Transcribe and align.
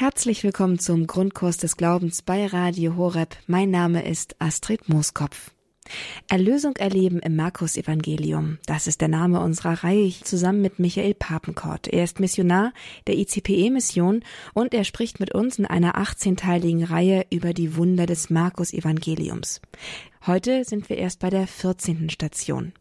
Herzlich 0.00 0.44
willkommen 0.44 0.78
zum 0.78 1.08
Grundkurs 1.08 1.56
des 1.56 1.76
Glaubens 1.76 2.22
bei 2.22 2.46
Radio 2.46 2.94
Horeb. 2.94 3.34
Mein 3.48 3.72
Name 3.72 4.08
ist 4.08 4.36
Astrid 4.38 4.88
Mooskopf. 4.88 5.50
Erlösung 6.28 6.76
erleben 6.76 7.18
im 7.18 7.34
Markus 7.34 7.76
Evangelium. 7.76 8.58
Das 8.66 8.86
ist 8.86 9.00
der 9.00 9.08
Name 9.08 9.40
unserer 9.40 9.82
Reihe 9.82 10.12
zusammen 10.22 10.62
mit 10.62 10.78
Michael 10.78 11.14
Papenkort. 11.14 11.88
Er 11.88 12.04
ist 12.04 12.20
Missionar 12.20 12.72
der 13.08 13.18
ICPE 13.18 13.72
Mission 13.72 14.22
und 14.54 14.72
er 14.72 14.84
spricht 14.84 15.18
mit 15.18 15.34
uns 15.34 15.58
in 15.58 15.66
einer 15.66 15.96
18-teiligen 15.96 16.84
Reihe 16.84 17.26
über 17.30 17.52
die 17.52 17.74
Wunder 17.74 18.06
des 18.06 18.30
Markus 18.30 18.72
Evangeliums. 18.72 19.60
Heute 20.28 20.64
sind 20.64 20.88
wir 20.88 20.98
erst 20.98 21.18
bei 21.18 21.30
der 21.30 21.48
14. 21.48 22.08
Station. 22.08 22.72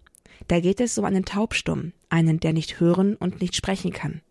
Da 0.47 0.59
geht 0.59 0.79
es 0.79 0.95
um 0.99 1.05
einen 1.05 1.25
Taubstumm, 1.25 1.93
einen, 2.09 2.39
der 2.39 2.53
nicht 2.53 2.79
hören 2.79 3.15
und 3.15 3.41
nicht 3.41 3.55
sprechen 3.55 3.91
kann. 3.91 4.21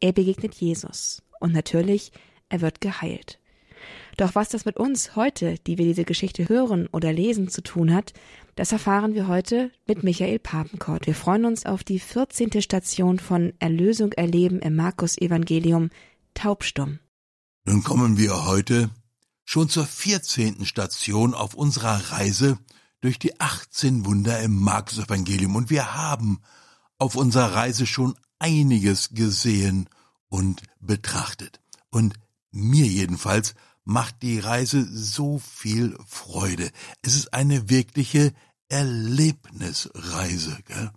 Er 0.00 0.10
begegnet 0.10 0.54
Jesus 0.56 1.22
und 1.40 1.52
natürlich, 1.52 2.12
er 2.48 2.60
wird 2.60 2.80
geheilt. 2.80 3.38
Doch 4.16 4.34
was 4.34 4.48
das 4.48 4.64
mit 4.64 4.78
uns 4.78 5.14
heute, 5.14 5.56
die 5.66 5.76
wir 5.76 5.84
diese 5.84 6.04
Geschichte 6.04 6.48
hören 6.48 6.88
oder 6.90 7.12
lesen, 7.12 7.48
zu 7.48 7.62
tun 7.62 7.92
hat, 7.92 8.14
das 8.54 8.72
erfahren 8.72 9.14
wir 9.14 9.28
heute 9.28 9.70
mit 9.86 10.02
Michael 10.02 10.38
Papenkort. 10.38 11.06
Wir 11.06 11.14
freuen 11.14 11.44
uns 11.44 11.66
auf 11.66 11.84
die 11.84 11.98
14. 11.98 12.62
Station 12.62 13.18
von 13.18 13.52
Erlösung 13.58 14.12
erleben 14.12 14.60
im 14.60 14.74
Markus 14.74 15.18
Evangelium 15.18 15.90
Taubstumm. 16.32 16.98
Nun 17.66 17.82
kommen 17.84 18.16
wir 18.16 18.46
heute 18.46 18.90
schon 19.44 19.68
zur 19.68 19.84
14. 19.84 20.64
Station 20.64 21.34
auf 21.34 21.54
unserer 21.54 22.12
Reise 22.12 22.58
durch 23.02 23.18
die 23.18 23.38
18 23.38 24.06
Wunder 24.06 24.40
im 24.40 24.58
Markus 24.58 24.98
Evangelium 24.98 25.54
und 25.56 25.68
wir 25.68 25.94
haben 25.94 26.40
auf 26.98 27.14
unserer 27.16 27.54
Reise 27.54 27.86
schon 27.86 28.14
einiges 28.38 29.10
gesehen 29.10 29.88
und 30.28 30.62
betrachtet. 30.80 31.60
Und 31.90 32.14
mir 32.50 32.86
jedenfalls 32.86 33.54
macht 33.84 34.22
die 34.22 34.38
Reise 34.38 34.86
so 34.90 35.38
viel 35.38 35.96
Freude. 36.06 36.70
Es 37.02 37.14
ist 37.14 37.32
eine 37.32 37.68
wirkliche 37.70 38.32
Erlebnisreise. 38.68 40.58
Gell? 40.66 40.90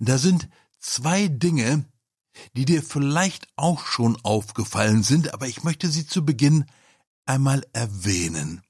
Da 0.00 0.18
sind 0.18 0.48
zwei 0.80 1.28
Dinge, 1.28 1.84
die 2.56 2.64
dir 2.64 2.82
vielleicht 2.82 3.46
auch 3.56 3.86
schon 3.86 4.16
aufgefallen 4.24 5.02
sind, 5.02 5.32
aber 5.32 5.46
ich 5.46 5.62
möchte 5.62 5.88
sie 5.88 6.06
zu 6.06 6.24
Beginn 6.24 6.64
einmal 7.26 7.64
erwähnen. 7.72 8.62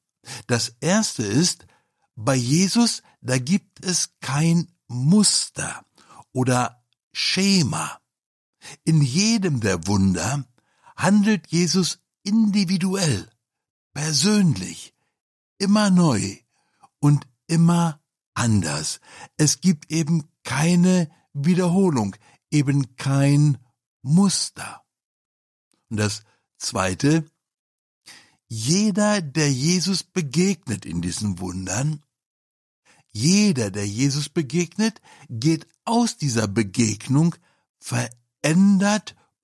Das 0.47 0.75
erste 0.81 1.25
ist, 1.25 1.67
bei 2.15 2.35
Jesus, 2.35 3.03
da 3.21 3.39
gibt 3.39 3.85
es 3.85 4.11
kein 4.21 4.71
Muster 4.87 5.85
oder 6.33 6.85
Schema. 7.13 7.99
In 8.85 9.03
jedem 9.03 9.61
der 9.61 9.87
Wunder 9.87 10.45
handelt 10.97 11.49
Jesus 11.49 12.01
individuell, 12.23 13.29
persönlich, 13.93 14.95
immer 15.59 15.91
neu 15.91 16.39
und 17.01 17.27
immer 17.47 18.01
anders. 18.35 19.01
Es 19.37 19.61
gibt 19.61 19.91
eben 19.91 20.25
keine 20.43 21.11
Wiederholung, 21.33 22.17
eben 22.51 22.97
kein 22.97 23.59
Muster. 24.03 24.83
Und 25.89 25.99
das 25.99 26.23
Zweite, 26.59 27.27
jeder, 28.47 29.21
der 29.21 29.53
Jesus 29.53 30.03
begegnet 30.03 30.85
in 30.87 31.03
diesen 31.03 31.39
Wundern, 31.41 32.03
jeder, 33.11 33.71
der 33.71 33.87
Jesus 33.87 34.29
begegnet, 34.29 35.01
geht 35.29 35.67
aus 35.85 36.17
dieser 36.17 36.49
Begegnung 36.49 37.37
verändert 37.79 38.24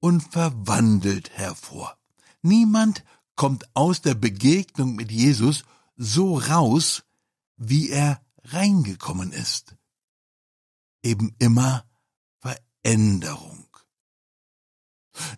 und 0.01 0.21
verwandelt 0.23 1.31
hervor. 1.31 1.97
Niemand 2.43 3.05
kommt 3.35 3.65
aus 3.75 4.03
der 4.03 4.15
Begegnung 4.15 4.95
mit 4.95 5.11
Jesus 5.11 5.65
so 5.97 6.37
raus, 6.37 7.05
wie 7.57 7.91
er 7.91 8.21
reingekommen 8.45 9.33
ist. 9.33 9.77
Eben 11.03 11.35
immer 11.39 11.85
Veränderung. 12.41 13.67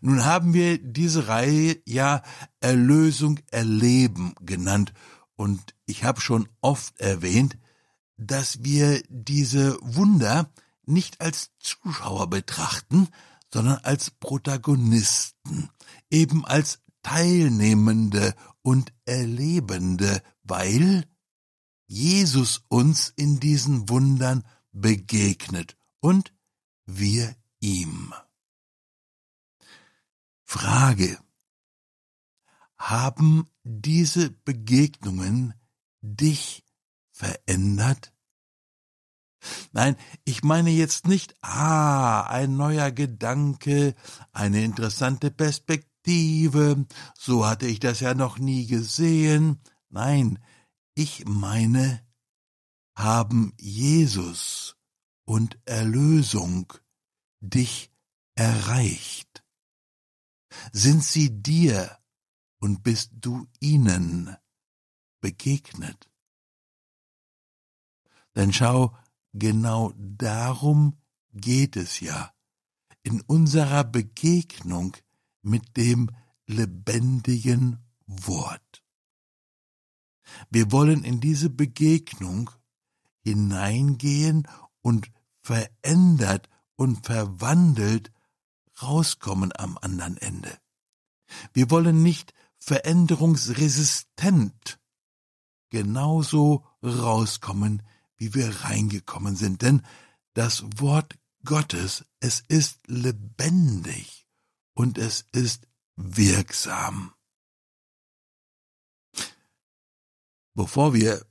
Nun 0.01 0.25
haben 0.25 0.55
wir 0.55 0.78
diese 0.78 1.28
Reihe 1.28 1.81
ja 1.87 2.22
Erlösung 2.61 3.41
erleben 3.51 4.34
genannt 4.41 4.93
und 5.34 5.75
ich 5.87 6.05
habe 6.05 6.21
schon 6.21 6.49
oft 6.61 6.99
erwähnt, 7.01 7.59
dass 8.17 8.62
wir 8.62 9.03
diese 9.09 9.78
Wunder 9.81 10.53
nicht 10.84 11.21
als 11.21 11.51
Zuschauer 11.59 12.28
betrachten, 12.28 13.09
sondern 13.53 13.79
als 13.79 14.11
Protagonisten, 14.11 15.71
eben 16.11 16.45
als 16.45 16.81
Teilnehmende 17.03 18.35
und 18.63 18.93
Erlebende, 19.05 20.23
weil 20.43 21.05
Jesus 21.87 22.65
uns 22.69 23.13
in 23.17 23.41
diesen 23.41 23.89
Wundern 23.89 24.47
begegnet 24.73 25.77
und 26.01 26.33
wir 26.87 27.37
ihm. 27.61 28.15
Frage. 30.45 31.19
Haben 32.77 33.49
diese 33.63 34.31
Begegnungen 34.31 35.55
dich 36.01 36.65
verändert? 37.11 38.13
Nein, 39.72 39.97
ich 40.25 40.42
meine 40.42 40.70
jetzt 40.70 41.06
nicht, 41.06 41.34
ah, 41.42 42.22
ein 42.22 42.56
neuer 42.56 42.91
Gedanke, 42.91 43.94
eine 44.32 44.64
interessante 44.64 45.30
Perspektive, 45.30 46.86
so 47.19 47.47
hatte 47.47 47.66
ich 47.66 47.80
das 47.80 48.00
ja 48.00 48.14
noch 48.14 48.38
nie 48.38 48.66
gesehen. 48.66 49.60
Nein, 49.88 50.38
ich 50.94 51.25
meine, 51.26 52.04
haben 52.97 53.54
Jesus 53.58 54.76
und 55.25 55.59
Erlösung 55.64 56.72
dich 57.41 57.91
erreicht? 58.34 59.44
Sind 60.72 61.03
sie 61.03 61.42
dir 61.42 61.98
und 62.59 62.82
bist 62.82 63.10
du 63.14 63.47
ihnen 63.59 64.36
begegnet? 65.20 66.10
Denn 68.34 68.53
schau, 68.53 68.97
Genau 69.32 69.93
darum 69.97 70.98
geht 71.32 71.76
es 71.76 72.00
ja 72.00 72.32
in 73.03 73.20
unserer 73.22 73.84
Begegnung 73.84 74.97
mit 75.43 75.76
dem 75.76 76.10
lebendigen 76.47 77.78
Wort. 78.06 78.82
Wir 80.50 80.71
wollen 80.71 81.03
in 81.04 81.21
diese 81.21 81.50
Begegnung 81.50 82.50
hineingehen 83.25 84.47
und 84.82 85.10
verändert 85.41 86.48
und 86.76 87.04
verwandelt 87.06 88.12
rauskommen 88.81 89.53
am 89.56 89.76
anderen 89.81 90.19
Ende. 90.19 90.56
Wir 91.53 91.71
wollen 91.71 92.03
nicht 92.03 92.34
veränderungsresistent 92.59 94.81
genauso 95.71 96.65
rauskommen, 96.82 97.82
wie 98.22 98.34
wir 98.34 98.62
reingekommen 98.62 99.34
sind, 99.34 99.62
denn 99.62 99.83
das 100.34 100.62
Wort 100.77 101.19
Gottes, 101.44 102.05
es 102.21 102.44
ist 102.47 102.78
lebendig 102.87 104.28
und 104.75 104.97
es 104.97 105.27
ist 105.33 105.66
wirksam. 105.97 107.12
Bevor 110.55 110.94
wir 110.94 111.27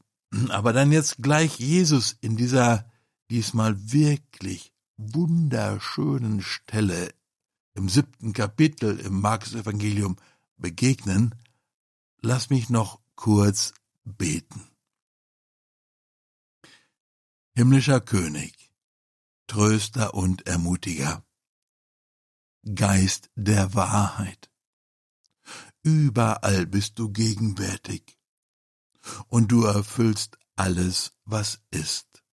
aber 0.49 0.73
dann 0.73 0.91
jetzt 0.91 1.23
gleich 1.23 1.59
Jesus 1.59 2.17
in 2.19 2.35
dieser 2.35 2.91
diesmal 3.29 3.93
wirklich 3.93 4.73
wunderschönen 4.97 6.41
Stelle 6.41 7.13
im 7.73 7.87
siebten 7.87 8.33
Kapitel 8.33 8.99
im 8.99 9.21
Markus 9.21 9.53
Evangelium 9.53 10.17
begegnen, 10.57 11.35
lass 12.19 12.49
mich 12.49 12.69
noch 12.69 12.99
kurz 13.15 13.73
beten. 14.03 14.70
Himmlischer 17.53 17.99
König, 17.99 18.71
Tröster 19.45 20.13
und 20.13 20.47
Ermutiger, 20.47 21.25
Geist 22.63 23.29
der 23.35 23.73
Wahrheit, 23.73 24.49
überall 25.83 26.65
bist 26.65 26.97
du 26.97 27.11
gegenwärtig, 27.11 28.17
und 29.27 29.51
du 29.51 29.65
erfüllst 29.65 30.37
alles, 30.55 31.13
was 31.25 31.59
ist. 31.71 32.23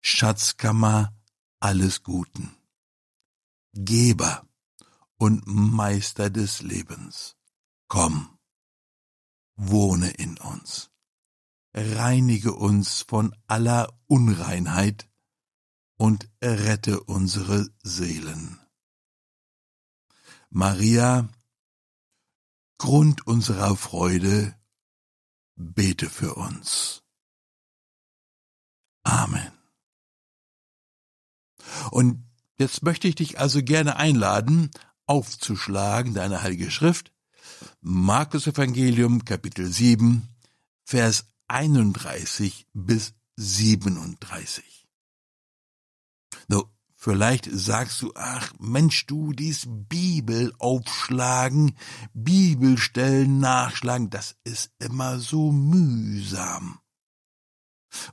Schatzkammer 0.00 1.16
alles 1.60 2.02
Guten, 2.02 2.56
Geber 3.74 4.44
und 5.18 5.46
Meister 5.46 6.30
des 6.30 6.62
Lebens, 6.62 7.36
komm, 7.86 8.40
wohne 9.54 10.10
in 10.10 10.36
uns 10.38 10.89
reinige 11.74 12.52
uns 12.54 13.02
von 13.02 13.34
aller 13.46 13.92
Unreinheit 14.06 15.08
und 15.96 16.28
errette 16.40 17.02
unsere 17.04 17.68
Seelen. 17.82 18.58
Maria, 20.48 21.28
Grund 22.78 23.26
unserer 23.26 23.76
Freude, 23.76 24.56
bete 25.54 26.08
für 26.08 26.34
uns. 26.34 27.02
Amen. 29.02 29.52
Und 31.90 32.24
jetzt 32.58 32.82
möchte 32.82 33.06
ich 33.06 33.16
dich 33.16 33.38
also 33.38 33.62
gerne 33.62 33.96
einladen, 33.96 34.70
aufzuschlagen, 35.06 36.14
deine 36.14 36.42
Heilige 36.42 36.70
Schrift, 36.70 37.12
Markus 37.80 38.46
Evangelium 38.46 39.24
Kapitel 39.24 39.66
7, 39.66 40.28
Vers 40.84 41.29
31 41.50 42.66
bis 42.72 43.12
37. 43.36 44.86
No, 46.46 46.70
vielleicht 46.94 47.48
sagst 47.50 48.00
du, 48.02 48.12
ach 48.14 48.52
Mensch, 48.60 49.06
du, 49.06 49.32
dies 49.32 49.66
Bibel 49.68 50.54
aufschlagen, 50.58 51.76
Bibelstellen 52.14 53.40
nachschlagen, 53.40 54.10
das 54.10 54.36
ist 54.44 54.70
immer 54.78 55.18
so 55.18 55.50
mühsam. 55.50 56.78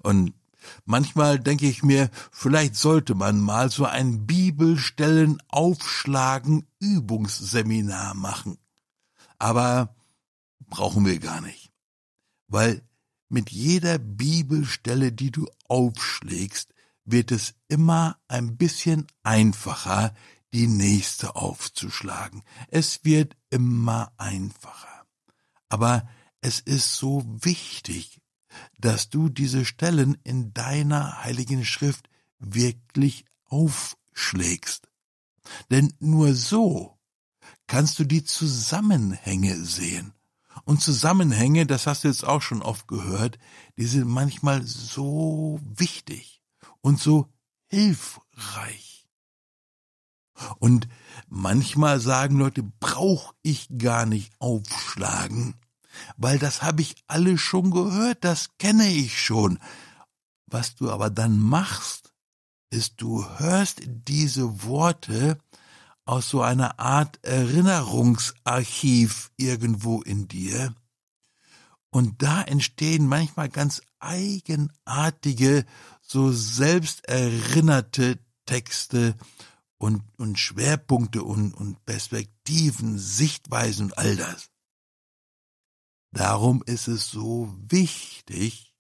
Und 0.02 0.34
Manchmal 0.84 1.40
denke 1.40 1.66
ich 1.66 1.82
mir, 1.82 2.10
vielleicht 2.30 2.76
sollte 2.76 3.16
man 3.16 3.40
mal 3.40 3.70
so 3.70 3.86
ein 3.86 4.26
Bibelstellen 4.26 5.42
aufschlagen 5.48 6.68
Übungsseminar 6.80 8.14
machen. 8.16 8.58
Aber 9.38 9.96
brauchen 10.60 11.06
wir 11.06 11.20
gar 11.20 11.40
nicht. 11.40 11.72
Weil 12.50 12.87
mit 13.30 13.50
jeder 13.50 13.98
Bibelstelle, 13.98 15.12
die 15.12 15.32
du 15.32 15.48
aufschlägst, 15.68 16.74
wird 17.06 17.32
es 17.32 17.56
immer 17.68 18.18
ein 18.28 18.58
bisschen 18.58 19.08
einfacher, 19.24 20.14
die 20.54 20.68
nächste 20.68 21.36
aufzuschlagen. 21.36 22.44
Es 22.70 23.04
wird 23.04 23.36
immer 23.50 24.12
einfacher. 24.18 25.06
Aber 25.70 26.08
es 26.42 26.60
ist 26.60 26.96
so 26.96 27.24
wichtig, 27.28 28.22
dass 28.78 29.10
du 29.10 29.30
diese 29.30 29.66
Stellen 29.66 30.18
in 30.24 30.54
deiner 30.54 31.24
heiligen 31.24 31.66
Schrift 31.66 32.10
wirklich 32.40 33.26
aufschlägst. 33.46 34.90
Denn 35.70 35.94
nur 36.00 36.34
so 36.34 36.98
kannst 37.68 38.00
du 38.00 38.06
die 38.06 38.24
Zusammenhänge 38.24 39.56
sehen. 39.64 40.14
Und 40.68 40.82
Zusammenhänge, 40.82 41.66
das 41.66 41.88
hast 41.88 42.04
du 42.04 42.10
jetzt 42.10 42.26
auch 42.26 42.42
schon 42.42 42.62
oft 42.62 42.88
gehört, 42.88 43.40
die 43.78 43.86
sind 43.86 44.08
manchmal 44.08 44.64
so 44.64 45.60
wichtig 45.64 46.42
und 46.82 47.00
so 47.00 47.28
hilfreich. 47.68 49.08
Und 50.60 50.88
manchmal 51.28 52.00
sagen 52.00 52.38
Leute, 52.38 52.64
brauch 52.64 53.34
ich 53.42 53.68
gar 53.78 54.06
nicht 54.06 54.32
aufschlagen 54.40 55.56
weil 56.16 56.40
das 56.40 56.62
habe 56.62 56.82
ich 56.82 56.96
alle 57.08 57.38
schon 57.38 57.72
gehört, 57.72 58.24
das 58.24 58.50
kenne 58.58 58.88
ich 58.88 59.22
schon. 59.22 59.60
Was 60.46 60.76
du 60.76 60.90
aber 60.92 61.10
dann 61.10 61.40
machst, 61.40 62.14
ist, 62.70 63.02
du 63.02 63.28
hörst 63.40 63.82
diese 63.86 64.64
Worte 64.64 65.38
aus 66.08 66.30
so 66.30 66.42
einer 66.42 66.80
Art 66.80 67.24
Erinnerungsarchiv 67.24 69.32
irgendwo 69.38 70.02
in 70.02 70.28
dir, 70.28 70.74
und 71.90 72.22
da 72.22 72.42
entstehen 72.42 73.08
manchmal 73.08 73.50
ganz 73.50 73.82
eigenartige, 74.00 75.66
so 76.02 76.32
selbsterinnerte 76.32 78.20
Texte 78.46 79.16
und, 79.78 80.04
und 80.18 80.38
Schwerpunkte 80.38 81.24
und, 81.24 81.54
und 81.54 81.84
Perspektiven, 81.86 82.98
Sichtweisen 82.98 83.86
und 83.86 83.98
all 83.98 84.16
das. 84.16 84.50
Darum 86.12 86.64
ist 86.66 86.88
es 86.88 87.10
so 87.10 87.54
wichtig, 87.68 88.74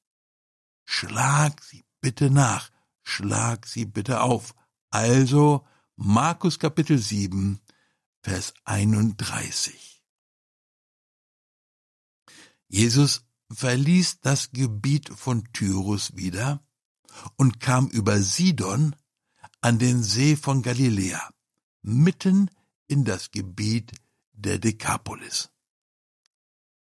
schlag 0.85 1.63
sie 1.63 1.85
bitte 2.01 2.29
nach, 2.29 2.69
schlag 3.03 3.67
sie 3.67 3.85
bitte 3.85 4.21
auf. 4.21 4.53
Also 4.89 5.65
Markus 5.99 6.59
Kapitel 6.59 6.99
7, 6.99 7.59
Vers 8.21 8.53
31. 8.65 10.03
Jesus 12.67 13.25
verließ 13.51 14.19
das 14.21 14.51
Gebiet 14.51 15.09
von 15.09 15.51
Tyrus 15.53 16.15
wieder 16.15 16.63
und 17.35 17.59
kam 17.59 17.87
über 17.87 18.21
Sidon 18.21 18.95
an 19.61 19.79
den 19.79 20.03
See 20.03 20.35
von 20.35 20.61
Galiläa, 20.61 21.31
mitten 21.81 22.51
in 22.85 23.03
das 23.03 23.31
Gebiet 23.31 23.91
der 24.33 24.59
Dekapolis. 24.59 25.49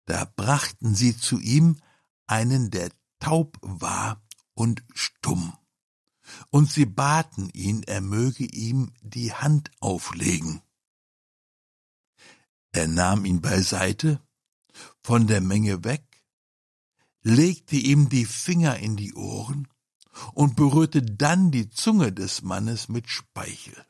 Da 0.06 0.25
brachten 0.25 0.95
sie 0.95 1.16
zu 1.16 1.39
ihm 1.39 1.77
einen, 2.25 2.71
der 2.71 2.89
taub 3.19 3.59
war 3.62 4.25
und 4.56 4.83
stumm. 4.95 5.56
Und 6.50 6.71
sie 6.71 6.85
baten 6.85 7.50
ihn, 7.50 7.83
er 7.83 8.01
möge 8.01 8.45
ihm 8.45 8.91
die 9.01 9.33
Hand 9.33 9.71
auflegen. 9.80 10.62
Er 12.71 12.88
nahm 12.88 13.25
ihn 13.25 13.41
beiseite, 13.41 14.19
von 15.01 15.27
der 15.27 15.41
Menge 15.41 15.83
weg, 15.83 16.24
legte 17.21 17.75
ihm 17.75 18.09
die 18.09 18.25
Finger 18.25 18.77
in 18.77 18.95
die 18.95 19.13
Ohren 19.13 19.68
und 20.33 20.56
berührte 20.56 21.01
dann 21.01 21.51
die 21.51 21.69
Zunge 21.69 22.12
des 22.12 22.41
Mannes 22.41 22.89
mit 22.89 23.09
Speichel. 23.09 23.85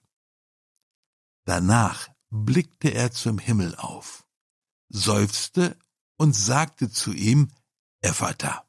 Danach 1.46 2.10
blickte 2.30 2.94
er 2.94 3.12
zum 3.12 3.38
Himmel 3.38 3.76
auf, 3.76 4.26
seufzte 4.90 5.78
und 6.18 6.36
sagte 6.36 6.90
zu 6.90 7.14
ihm, 7.14 7.52
Ephata. 8.02 8.68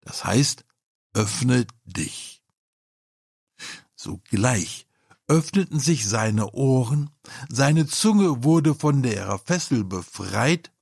Das 0.00 0.24
heißt, 0.24 0.64
öffne 1.14 1.66
dich. 1.84 2.41
Sogleich 4.02 4.88
öffneten 5.28 5.78
sich 5.78 6.08
seine 6.08 6.50
Ohren, 6.54 7.10
seine 7.48 7.86
Zunge 7.86 8.42
wurde 8.42 8.74
von 8.74 9.02
der 9.02 9.38
Fessel 9.38 9.84
befreit 9.84 10.72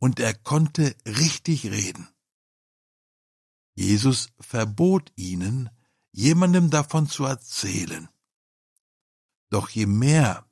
und 0.00 0.18
er 0.18 0.34
konnte 0.34 0.96
richtig 1.06 1.66
reden. 1.66 2.08
Jesus 3.76 4.30
verbot 4.40 5.12
ihnen, 5.14 5.70
jemandem 6.10 6.70
davon 6.70 7.08
zu 7.08 7.24
erzählen. 7.24 8.08
Doch 9.50 9.68
je 9.68 9.86
mehr 9.86 10.44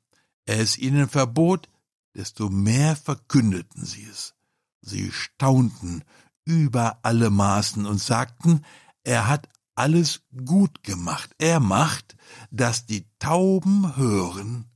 er 0.46 0.60
es 0.60 0.78
ihnen 0.78 1.08
verbot, 1.08 1.68
desto 2.14 2.50
mehr 2.50 2.94
verkündeten 2.94 3.85
sie 3.85 4.04
es. 4.04 4.35
Sie 4.80 5.11
staunten 5.11 6.04
über 6.44 7.00
alle 7.02 7.30
Maßen 7.30 7.85
und 7.85 7.99
sagten, 7.99 8.64
er 9.02 9.26
hat 9.26 9.49
alles 9.75 10.23
gut 10.45 10.83
gemacht. 10.83 11.35
Er 11.38 11.61
macht, 11.61 12.17
dass 12.50 12.87
die 12.87 13.07
Tauben 13.19 13.97
hören 13.97 14.71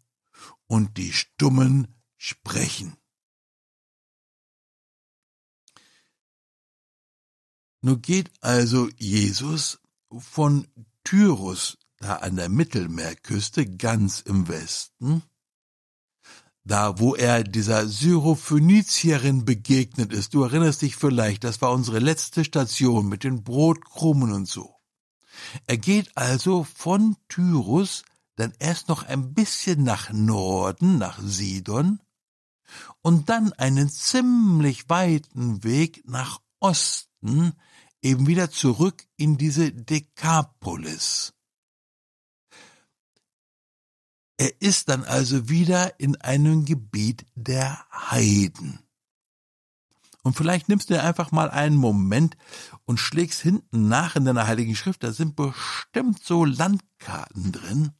und 0.67 0.97
die 0.97 1.13
Stummen 1.13 1.95
sprechen. 2.17 2.97
Nun 7.83 8.03
geht 8.03 8.31
also 8.41 8.89
Jesus 8.97 9.79
von 10.19 10.67
Tyrus, 11.05 11.79
da 11.99 12.17
an 12.17 12.37
der 12.37 12.49
Mittelmeerküste 12.49 13.65
ganz 13.65 14.21
im 14.21 14.49
Westen, 14.49 15.23
da 16.65 16.99
wo 16.99 17.15
er 17.15 17.45
dieser 17.45 17.87
Syrophönizierin 17.87 19.45
begegnet 19.45 20.13
ist. 20.13 20.35
Du 20.35 20.43
erinnerst 20.43 20.83
dich 20.83 20.97
vielleicht, 20.97 21.45
das 21.45 21.63
war 21.63 21.73
unsere 21.73 22.01
letzte 22.01 22.45
Station 22.45 23.09
mit 23.09 23.23
den 23.23 23.45
Brotkrumen 23.45 24.33
und 24.33 24.49
so. 24.49 24.76
Er 25.67 25.79
geht 25.79 26.17
also 26.17 26.65
von 26.65 27.17
Tyrus 27.29 28.05
dann 28.37 28.53
erst 28.59 28.89
noch 28.89 29.03
ein 29.03 29.35
bisschen 29.35 29.83
nach 29.83 30.13
Norden, 30.13 30.99
nach 30.99 31.19
Sidon, 31.23 32.01
und 33.03 33.29
dann 33.29 33.53
einen 33.55 33.89
ziemlich 33.89 34.89
weiten 34.89 35.65
Weg 35.65 36.03
nach 36.09 36.41
Osten, 36.61 37.55
eben 38.03 38.27
wieder 38.27 38.51
zurück 38.51 39.07
in 39.17 39.39
diese 39.39 39.73
Dekapolis. 39.73 41.33
Er 44.37 44.61
ist 44.61 44.91
dann 44.91 45.05
also 45.05 45.49
wieder 45.49 45.99
in 45.99 46.17
einem 46.21 46.65
Gebiet 46.67 47.25
der 47.35 47.87
Heiden. 47.91 48.81
Und 50.23 50.37
vielleicht 50.37 50.69
nimmst 50.69 50.91
du 50.91 51.01
einfach 51.01 51.31
mal 51.31 51.51
einen 51.51 51.77
Moment 51.77 52.37
und 52.87 52.99
schlägst 52.99 53.43
hinten 53.43 53.89
nach 53.89 54.17
in 54.17 54.25
deiner 54.25 54.47
Heiligen 54.47 54.77
Schrift, 54.77 55.03
da 55.03 55.13
sind 55.13 55.37
bestimmt 55.37 56.25
so 56.25 56.45
Landkarten 56.45 57.53
drin. 57.53 57.93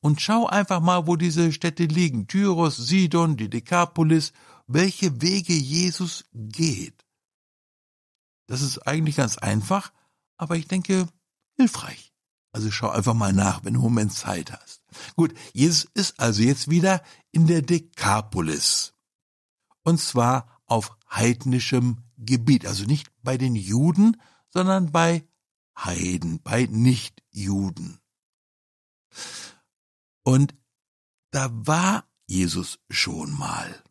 Und 0.00 0.20
schau 0.20 0.46
einfach 0.46 0.80
mal, 0.80 1.06
wo 1.06 1.16
diese 1.16 1.52
Städte 1.52 1.84
liegen. 1.84 2.26
Tyros, 2.26 2.76
Sidon, 2.76 3.36
die 3.36 3.48
Dekapolis, 3.48 4.32
welche 4.66 5.22
Wege 5.22 5.54
Jesus 5.54 6.24
geht. 6.32 7.06
Das 8.46 8.62
ist 8.62 8.78
eigentlich 8.86 9.16
ganz 9.16 9.38
einfach, 9.38 9.92
aber 10.36 10.56
ich 10.56 10.66
denke 10.66 11.06
hilfreich. 11.56 12.12
Also 12.52 12.70
schau 12.70 12.88
einfach 12.88 13.14
mal 13.14 13.32
nach, 13.32 13.64
wenn 13.64 13.74
du 13.74 13.80
einen 13.80 13.88
Moment 13.88 14.12
Zeit 14.12 14.52
hast. 14.52 14.82
Gut, 15.16 15.34
Jesus 15.52 15.88
ist 15.94 16.18
also 16.18 16.42
jetzt 16.42 16.68
wieder 16.70 17.02
in 17.30 17.46
der 17.46 17.62
Dekapolis. 17.62 18.94
Und 19.84 20.00
zwar 20.00 20.57
auf 20.68 20.96
heidnischem 21.10 22.04
Gebiet. 22.16 22.66
Also 22.66 22.84
nicht 22.84 23.10
bei 23.22 23.36
den 23.36 23.56
Juden, 23.56 24.20
sondern 24.50 24.92
bei 24.92 25.26
Heiden, 25.76 26.40
bei 26.42 26.66
Nichtjuden. 26.70 27.98
Und 30.22 30.54
da 31.30 31.48
war 31.50 32.04
Jesus 32.26 32.78
schon 32.90 33.36
mal. 33.36 33.82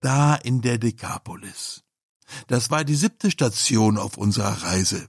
Da 0.00 0.34
in 0.34 0.62
der 0.62 0.78
Dekapolis. 0.78 1.84
Das 2.46 2.70
war 2.70 2.84
die 2.84 2.94
siebte 2.94 3.30
Station 3.30 3.98
auf 3.98 4.16
unserer 4.16 4.62
Reise. 4.62 5.08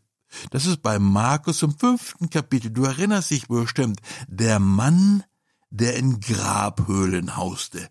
Das 0.49 0.65
ist 0.65 0.81
bei 0.81 0.99
Markus 0.99 1.61
im 1.61 1.77
fünften 1.77 2.29
Kapitel. 2.29 2.71
Du 2.71 2.83
erinnerst 2.83 3.31
dich 3.31 3.47
bestimmt. 3.47 4.01
Der 4.27 4.59
Mann, 4.59 5.23
der 5.69 5.95
in 5.95 6.19
Grabhöhlen 6.19 7.37
hauste. 7.37 7.89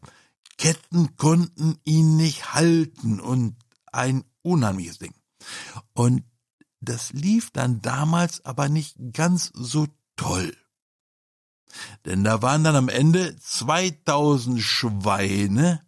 Ketten 0.59 1.17
konnten 1.17 1.79
ihn 1.85 2.17
nicht 2.17 2.55
halten 2.55 3.21
und 3.21 3.57
ein 3.91 4.25
unheimliches 4.43 4.99
Ding. 4.99 5.15
Und 5.93 6.25
das 6.81 7.13
lief 7.13 7.51
dann 7.51 7.81
damals 7.81 8.45
aber 8.45 8.69
nicht 8.69 8.97
ganz 9.13 9.51
so 9.55 9.87
toll. 10.17 10.57
Denn 12.05 12.25
da 12.25 12.43
waren 12.43 12.65
dann 12.65 12.77
am 12.77 12.89
Ende 12.89 13.37
2000 13.37 14.61
Schweine, 14.61 15.87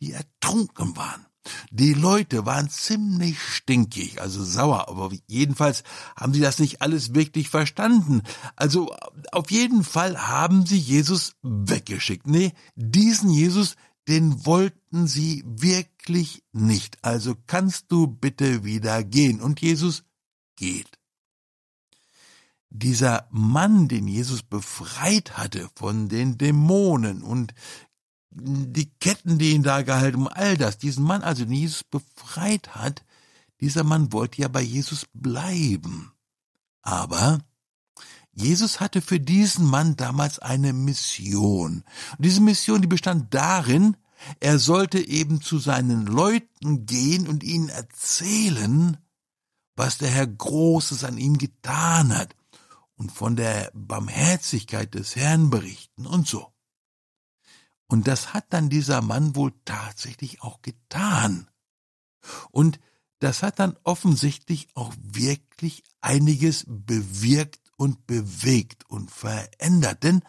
die 0.00 0.12
ertrunken 0.12 0.96
waren. 0.96 1.26
Die 1.70 1.94
Leute 1.94 2.44
waren 2.44 2.68
ziemlich 2.68 3.40
stinkig, 3.40 4.20
also 4.20 4.44
sauer, 4.44 4.88
aber 4.88 5.10
jedenfalls 5.26 5.84
haben 6.16 6.34
sie 6.34 6.40
das 6.40 6.58
nicht 6.58 6.82
alles 6.82 7.14
wirklich 7.14 7.48
verstanden. 7.48 8.22
Also 8.56 8.94
auf 9.32 9.50
jeden 9.50 9.82
Fall 9.82 10.28
haben 10.28 10.66
sie 10.66 10.78
Jesus 10.78 11.36
weggeschickt. 11.42 12.26
Nee, 12.26 12.52
diesen 12.74 13.30
Jesus, 13.30 13.76
den 14.06 14.44
wollten 14.44 15.06
sie 15.06 15.42
wirklich 15.46 16.42
nicht. 16.52 16.98
Also 17.02 17.34
kannst 17.46 17.86
du 17.90 18.06
bitte 18.06 18.64
wieder 18.64 19.02
gehen. 19.02 19.40
Und 19.40 19.60
Jesus 19.60 20.04
geht. 20.56 20.98
Dieser 22.68 23.26
Mann, 23.30 23.88
den 23.88 24.06
Jesus 24.06 24.42
befreit 24.42 25.36
hatte 25.36 25.68
von 25.74 26.08
den 26.08 26.38
Dämonen 26.38 27.22
und 27.22 27.52
die 28.30 28.90
Ketten, 29.00 29.38
die 29.38 29.52
ihn 29.52 29.62
da 29.62 29.82
gehalten, 29.82 30.18
um 30.18 30.28
all 30.28 30.56
das, 30.56 30.78
diesen 30.78 31.04
Mann, 31.04 31.22
also 31.22 31.44
den 31.44 31.54
Jesus 31.54 31.84
befreit 31.84 32.74
hat, 32.74 33.04
dieser 33.60 33.84
Mann 33.84 34.12
wollte 34.12 34.40
ja 34.40 34.48
bei 34.48 34.62
Jesus 34.62 35.06
bleiben. 35.12 36.12
Aber 36.82 37.40
Jesus 38.32 38.80
hatte 38.80 39.02
für 39.02 39.20
diesen 39.20 39.66
Mann 39.66 39.96
damals 39.96 40.38
eine 40.38 40.72
Mission. 40.72 41.84
Und 42.16 42.24
diese 42.24 42.54
Sion, 42.54 42.80
die 42.80 42.88
bestand 42.88 43.34
darin, 43.34 43.96
er 44.38 44.58
sollte 44.58 44.98
eben 44.98 45.40
zu 45.40 45.58
seinen 45.58 46.06
Leuten 46.06 46.86
gehen 46.86 47.26
und 47.26 47.42
ihnen 47.42 47.68
erzählen, 47.68 48.98
was 49.76 49.98
der 49.98 50.10
Herr 50.10 50.26
Großes 50.26 51.04
an 51.04 51.18
ihm 51.18 51.38
getan 51.38 52.16
hat 52.16 52.36
und 52.94 53.12
von 53.12 53.34
der 53.34 53.70
Barmherzigkeit 53.74 54.94
des 54.94 55.16
Herrn 55.16 55.50
berichten 55.50 56.06
und 56.06 56.26
so. 56.26 56.49
Und 57.90 58.06
das 58.06 58.32
hat 58.32 58.52
dann 58.52 58.70
dieser 58.70 59.02
Mann 59.02 59.34
wohl 59.34 59.52
tatsächlich 59.64 60.42
auch 60.42 60.62
getan. 60.62 61.50
Und 62.52 62.78
das 63.18 63.42
hat 63.42 63.58
dann 63.58 63.76
offensichtlich 63.82 64.68
auch 64.74 64.94
wirklich 65.02 65.82
einiges 66.00 66.64
bewirkt 66.68 67.72
und 67.76 68.06
bewegt 68.06 68.88
und 68.88 69.10
verändert. 69.10 70.04
Denn 70.04 70.22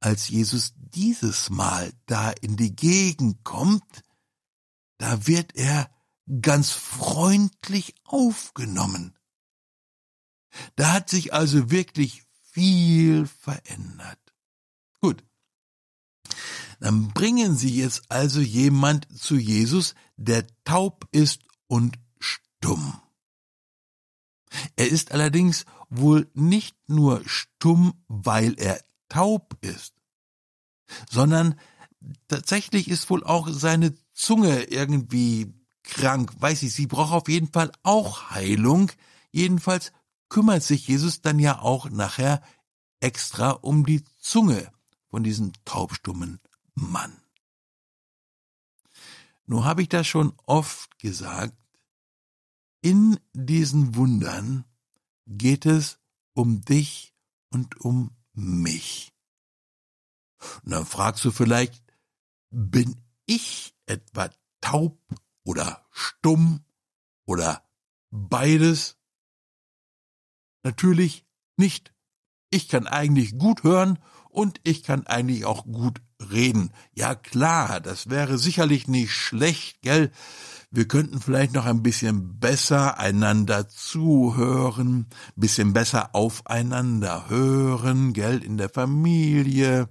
als 0.00 0.28
Jesus 0.28 0.72
dieses 0.76 1.48
Mal 1.48 1.92
da 2.06 2.30
in 2.30 2.56
die 2.56 2.74
Gegend 2.74 3.44
kommt, 3.44 4.02
da 4.98 5.28
wird 5.28 5.54
er 5.54 5.88
ganz 6.42 6.72
freundlich 6.72 7.94
aufgenommen. 8.02 9.16
Da 10.74 10.92
hat 10.92 11.08
sich 11.08 11.32
also 11.32 11.70
wirklich 11.70 12.24
viel 12.50 13.28
verändert. 13.28 14.18
Gut, 15.00 15.24
dann 16.80 17.08
bringen 17.08 17.56
Sie 17.56 17.76
jetzt 17.76 18.10
also 18.10 18.40
jemand 18.40 19.06
zu 19.16 19.36
Jesus, 19.36 19.94
der 20.16 20.46
taub 20.64 21.08
ist 21.12 21.42
und 21.66 21.98
stumm. 22.18 23.00
Er 24.76 24.88
ist 24.88 25.12
allerdings 25.12 25.64
wohl 25.90 26.30
nicht 26.34 26.76
nur 26.88 27.22
stumm, 27.26 27.94
weil 28.08 28.54
er 28.58 28.80
taub 29.08 29.56
ist, 29.60 29.94
sondern 31.10 31.58
tatsächlich 32.28 32.88
ist 32.88 33.08
wohl 33.10 33.24
auch 33.24 33.48
seine 33.48 33.94
Zunge 34.12 34.64
irgendwie 34.64 35.52
krank, 35.82 36.32
weiß 36.38 36.62
ich, 36.62 36.72
sie 36.72 36.86
braucht 36.86 37.12
auf 37.12 37.28
jeden 37.28 37.52
Fall 37.52 37.70
auch 37.82 38.30
Heilung. 38.30 38.90
Jedenfalls 39.30 39.92
kümmert 40.28 40.62
sich 40.62 40.88
Jesus 40.88 41.20
dann 41.20 41.38
ja 41.38 41.60
auch 41.60 41.90
nachher 41.90 42.42
extra 43.00 43.50
um 43.50 43.84
die 43.84 44.02
Zunge 44.18 44.70
von 45.10 45.22
diesem 45.22 45.52
taubstummen 45.64 46.40
Mann. 46.74 47.20
Nur 49.46 49.64
habe 49.64 49.82
ich 49.82 49.88
das 49.88 50.06
schon 50.06 50.32
oft 50.46 50.98
gesagt, 50.98 51.56
in 52.80 53.18
diesen 53.32 53.94
Wundern 53.94 54.64
geht 55.26 55.66
es 55.66 55.98
um 56.34 56.62
dich 56.62 57.14
und 57.50 57.80
um 57.80 58.16
mich. 58.32 59.14
Und 60.64 60.72
dann 60.72 60.86
fragst 60.86 61.24
du 61.24 61.30
vielleicht, 61.30 61.82
bin 62.50 62.96
ich 63.26 63.74
etwa 63.86 64.30
taub 64.60 64.98
oder 65.44 65.86
stumm 65.90 66.64
oder 67.26 67.66
beides? 68.10 68.98
Natürlich 70.62 71.26
nicht. 71.56 71.94
Ich 72.50 72.68
kann 72.68 72.86
eigentlich 72.86 73.38
gut 73.38 73.62
hören 73.62 73.98
und 74.34 74.60
ich 74.64 74.82
kann 74.82 75.06
eigentlich 75.06 75.44
auch 75.44 75.64
gut 75.64 76.02
reden. 76.30 76.70
Ja 76.92 77.14
klar, 77.14 77.80
das 77.80 78.10
wäre 78.10 78.36
sicherlich 78.36 78.88
nicht 78.88 79.12
schlecht, 79.12 79.80
gell? 79.82 80.10
Wir 80.70 80.88
könnten 80.88 81.20
vielleicht 81.20 81.52
noch 81.52 81.66
ein 81.66 81.84
bisschen 81.84 82.40
besser 82.40 82.98
einander 82.98 83.68
zuhören, 83.68 85.06
bisschen 85.36 85.72
besser 85.72 86.16
aufeinander 86.16 87.28
hören, 87.28 88.12
gell, 88.12 88.42
in 88.42 88.56
der 88.56 88.70
Familie, 88.70 89.88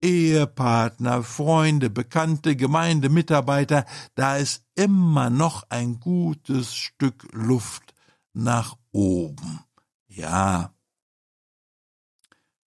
Ehepartner, 0.00 1.22
Freunde, 1.22 1.90
Bekannte, 1.90 2.56
Gemeinde, 2.56 3.10
Mitarbeiter, 3.10 3.84
da 4.14 4.38
ist 4.38 4.64
immer 4.74 5.28
noch 5.28 5.64
ein 5.68 6.00
gutes 6.00 6.74
Stück 6.74 7.28
Luft 7.32 7.94
nach 8.32 8.78
oben. 8.92 9.60
Ja. 10.08 10.72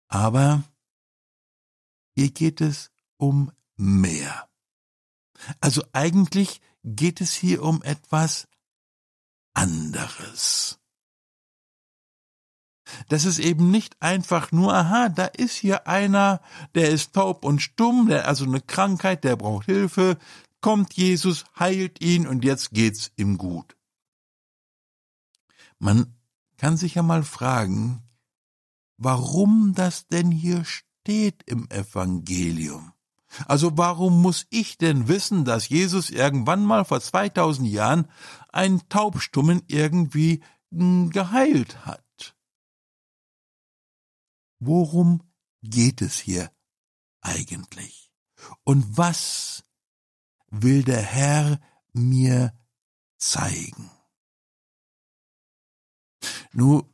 Aber 0.09 0.65
hier 2.19 2.33
geht 2.33 2.61
es 2.61 2.91
um 3.17 3.53
mehr. 3.77 4.49
Also 5.61 5.85
eigentlich 5.93 6.61
geht 6.83 7.21
es 7.21 7.33
hier 7.33 7.63
um 7.63 7.81
etwas 7.85 8.49
anderes. 9.55 10.81
Das 13.09 13.25
ist 13.25 13.39
eben 13.39 13.71
nicht 13.71 14.03
einfach 14.03 14.51
nur, 14.51 14.75
aha, 14.75 15.11
da 15.11 15.27
ist 15.27 15.55
hier 15.55 15.87
einer, 15.87 16.41
der 16.75 16.91
ist 16.91 17.13
taub 17.13 17.45
und 17.45 17.63
stumm, 17.63 18.09
der 18.09 18.27
also 18.27 18.47
eine 18.47 18.63
Krankheit, 18.63 19.23
der 19.23 19.37
braucht 19.37 19.67
Hilfe, 19.67 20.19
kommt 20.61 20.95
Jesus, 20.95 21.45
heilt 21.57 22.01
ihn 22.01 22.27
und 22.27 22.45
jetzt 22.45 22.73
geht's 22.73 23.13
ihm 23.15 23.39
gut. 23.39 23.77
Man 25.79 26.17
kann 26.57 26.77
sich 26.77 26.97
ja 26.97 27.05
mal 27.05 27.23
fragen, 27.23 28.03
warum 28.97 29.73
das 29.77 30.09
denn 30.09 30.33
hier 30.33 30.65
steht 30.65 30.88
steht 31.09 31.43
im 31.45 31.71
Evangelium. 31.71 32.93
Also 33.47 33.79
warum 33.79 34.21
muss 34.21 34.47
ich 34.51 34.77
denn 34.77 35.09
wissen, 35.09 35.47
dass 35.47 35.71
Jesus 35.71 36.11
irgendwann 36.11 36.63
mal 36.63 36.85
vor 36.85 37.01
2000 37.01 37.67
Jahren 37.67 38.11
einen 38.51 38.87
Taubstummen 38.91 39.63
irgendwie 39.69 40.43
hm, 40.71 41.09
geheilt 41.09 41.87
hat? 41.87 42.37
Worum 44.59 45.23
geht 45.63 46.03
es 46.03 46.19
hier 46.19 46.53
eigentlich? 47.23 48.13
Und 48.65 48.99
was 48.99 49.65
will 50.51 50.83
der 50.83 51.01
Herr 51.01 51.59
mir 51.95 52.53
zeigen? 53.17 53.91
Nun, 56.53 56.85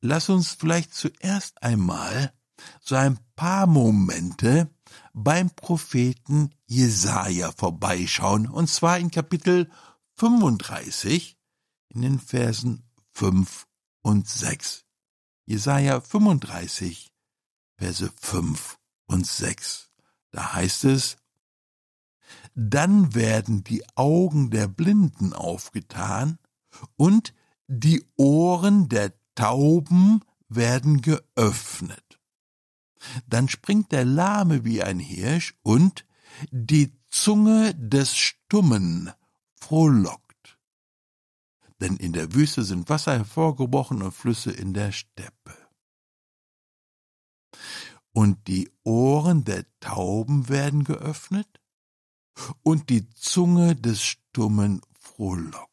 lass 0.00 0.28
uns 0.28 0.54
vielleicht 0.54 0.92
zuerst 0.92 1.62
einmal 1.62 2.32
so 2.80 2.94
ein 2.94 3.18
paar 3.36 3.66
Momente 3.66 4.70
beim 5.12 5.50
Propheten 5.50 6.50
Jesaja 6.66 7.52
vorbeischauen, 7.52 8.48
und 8.48 8.68
zwar 8.68 8.98
in 8.98 9.10
Kapitel 9.10 9.70
35 10.16 11.38
in 11.88 12.02
den 12.02 12.18
Versen 12.18 12.84
5 13.12 13.66
und 14.02 14.28
6. 14.28 14.84
Jesaja 15.46 16.00
35, 16.00 17.12
Verse 17.76 18.12
5 18.20 18.78
und 19.06 19.26
6. 19.26 19.90
Da 20.30 20.54
heißt 20.54 20.84
es, 20.84 21.16
dann 22.54 23.14
werden 23.14 23.64
die 23.64 23.82
Augen 23.96 24.50
der 24.50 24.68
Blinden 24.68 25.32
aufgetan 25.32 26.38
und 26.96 27.34
die 27.66 28.04
Ohren 28.16 28.88
der 28.88 29.12
Tauben 29.34 30.22
werden 30.48 31.02
geöffnet. 31.02 32.09
Dann 33.26 33.48
springt 33.48 33.92
der 33.92 34.04
Lahme 34.04 34.64
wie 34.64 34.82
ein 34.82 34.98
Hirsch 34.98 35.54
und 35.62 36.04
die 36.50 36.92
Zunge 37.08 37.74
des 37.74 38.16
Stummen 38.16 39.10
frohlockt. 39.54 40.58
Denn 41.80 41.96
in 41.96 42.12
der 42.12 42.34
Wüste 42.34 42.62
sind 42.62 42.88
Wasser 42.88 43.12
hervorgebrochen 43.12 44.02
und 44.02 44.12
Flüsse 44.12 44.52
in 44.52 44.74
der 44.74 44.92
Steppe. 44.92 45.56
Und 48.12 48.48
die 48.48 48.70
Ohren 48.82 49.44
der 49.44 49.64
Tauben 49.80 50.48
werden 50.48 50.84
geöffnet 50.84 51.60
und 52.62 52.90
die 52.90 53.08
Zunge 53.10 53.76
des 53.76 54.02
Stummen 54.02 54.82
frohlockt. 54.98 55.70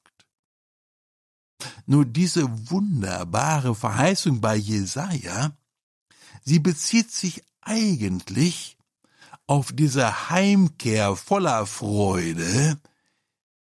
Nur 1.85 2.05
diese 2.05 2.69
wunderbare 2.69 3.73
Verheißung 3.75 4.41
bei 4.41 4.55
Jesaja, 4.55 5.56
sie 6.43 6.59
bezieht 6.59 7.11
sich 7.11 7.43
eigentlich 7.61 8.77
auf 9.45 9.71
diese 9.71 10.29
Heimkehr 10.29 11.15
voller 11.15 11.65
Freude 11.65 12.79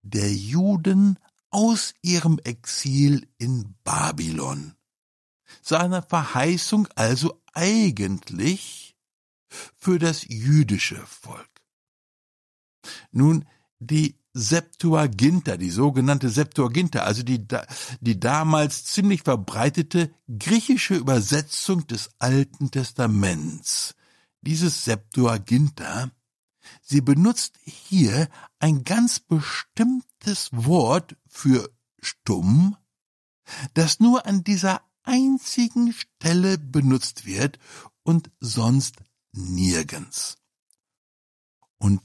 der 0.02 0.32
Juden 0.32 1.18
aus 1.50 1.94
ihrem 2.02 2.38
Exil 2.44 3.28
in 3.38 3.74
Babylon. 3.84 4.74
Seine 5.62 6.02
Verheißung 6.02 6.88
also 6.94 7.42
eigentlich 7.52 8.96
für 9.76 9.98
das 9.98 10.24
jüdische 10.28 11.04
Volk. 11.06 11.48
Nun, 13.10 13.46
die 13.78 14.16
Septuaginta, 14.35 15.56
die 15.56 15.70
sogenannte 15.70 16.28
Septuaginta, 16.28 17.00
also 17.00 17.23
die, 17.23 17.47
die 18.00 18.20
damals 18.20 18.85
ziemlich 18.85 19.23
verbreitete 19.23 20.12
griechische 20.28 20.94
Übersetzung 20.94 21.87
des 21.87 22.11
Alten 22.18 22.70
Testaments. 22.70 23.94
Dieses 24.42 24.85
Septuaginta, 24.85 26.11
sie 26.82 27.00
benutzt 27.00 27.58
hier 27.64 28.28
ein 28.58 28.85
ganz 28.85 29.18
bestimmtes 29.18 30.50
Wort 30.52 31.16
für 31.26 31.70
stumm, 32.00 32.76
das 33.75 33.99
nur 33.99 34.26
an 34.26 34.44
dieser 34.44 34.82
einzigen 35.02 35.92
Stelle 35.92 36.58
benutzt 36.58 37.25
wird 37.25 37.58
und 38.02 38.30
sonst 38.40 38.97
nirgends. 39.32 40.37
Und 41.78 42.02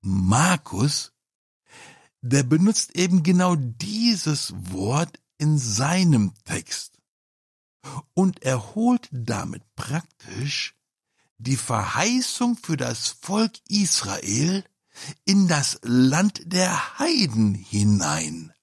Markus 0.00 1.13
der 2.26 2.42
benutzt 2.42 2.96
eben 2.96 3.22
genau 3.22 3.54
dieses 3.54 4.54
Wort 4.72 5.20
in 5.36 5.58
seinem 5.58 6.32
Text. 6.44 6.98
Und 8.14 8.42
er 8.42 8.74
holt 8.74 9.10
damit 9.12 9.62
praktisch 9.76 10.74
die 11.36 11.58
Verheißung 11.58 12.56
für 12.56 12.78
das 12.78 13.08
Volk 13.08 13.52
Israel 13.68 14.64
in 15.26 15.48
das 15.48 15.78
Land 15.82 16.40
der 16.46 16.98
Heiden 16.98 17.54
hinein. 17.54 18.54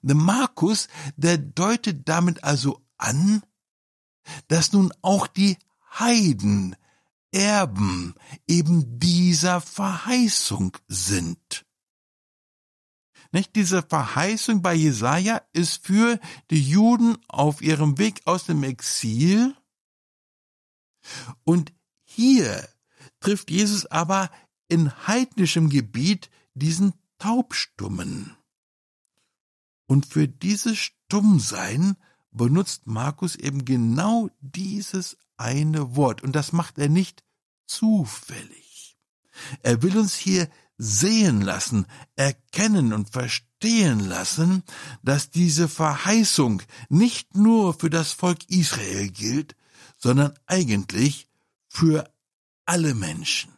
Der 0.00 0.16
Markus, 0.16 0.88
der 1.16 1.36
deutet 1.36 2.08
damit 2.08 2.42
also 2.44 2.82
an, 2.96 3.42
dass 4.48 4.72
nun 4.72 4.90
auch 5.02 5.26
die 5.26 5.58
Heiden 5.98 6.76
Erben 7.30 8.14
eben 8.46 8.98
dieser 8.98 9.60
Verheißung 9.60 10.78
sind. 10.88 11.65
Nicht? 13.32 13.56
Diese 13.56 13.82
Verheißung 13.82 14.62
bei 14.62 14.74
Jesaja 14.74 15.42
ist 15.52 15.84
für 15.84 16.18
die 16.50 16.62
Juden 16.62 17.18
auf 17.28 17.62
ihrem 17.62 17.98
Weg 17.98 18.22
aus 18.24 18.46
dem 18.46 18.62
Exil. 18.62 19.54
Und 21.44 21.72
hier 22.02 22.68
trifft 23.20 23.50
Jesus 23.50 23.86
aber 23.86 24.30
in 24.68 24.92
heidnischem 25.06 25.68
Gebiet 25.68 26.30
diesen 26.54 26.94
Taubstummen. 27.18 28.36
Und 29.86 30.06
für 30.06 30.26
dieses 30.26 30.78
Stummsein 30.78 31.96
benutzt 32.32 32.86
Markus 32.86 33.36
eben 33.36 33.64
genau 33.64 34.28
dieses 34.40 35.16
eine 35.36 35.96
Wort. 35.96 36.22
Und 36.22 36.34
das 36.34 36.52
macht 36.52 36.78
er 36.78 36.88
nicht 36.88 37.24
zufällig. 37.66 38.98
Er 39.62 39.82
will 39.82 39.96
uns 39.96 40.14
hier 40.14 40.48
sehen 40.78 41.40
lassen, 41.40 41.86
erkennen 42.16 42.92
und 42.92 43.10
verstehen 43.10 44.00
lassen, 44.00 44.62
dass 45.02 45.30
diese 45.30 45.68
Verheißung 45.68 46.62
nicht 46.88 47.34
nur 47.36 47.74
für 47.74 47.90
das 47.90 48.12
Volk 48.12 48.48
Israel 48.48 49.08
gilt, 49.10 49.56
sondern 49.96 50.34
eigentlich 50.46 51.28
für 51.68 52.12
alle 52.66 52.94
Menschen. 52.94 53.52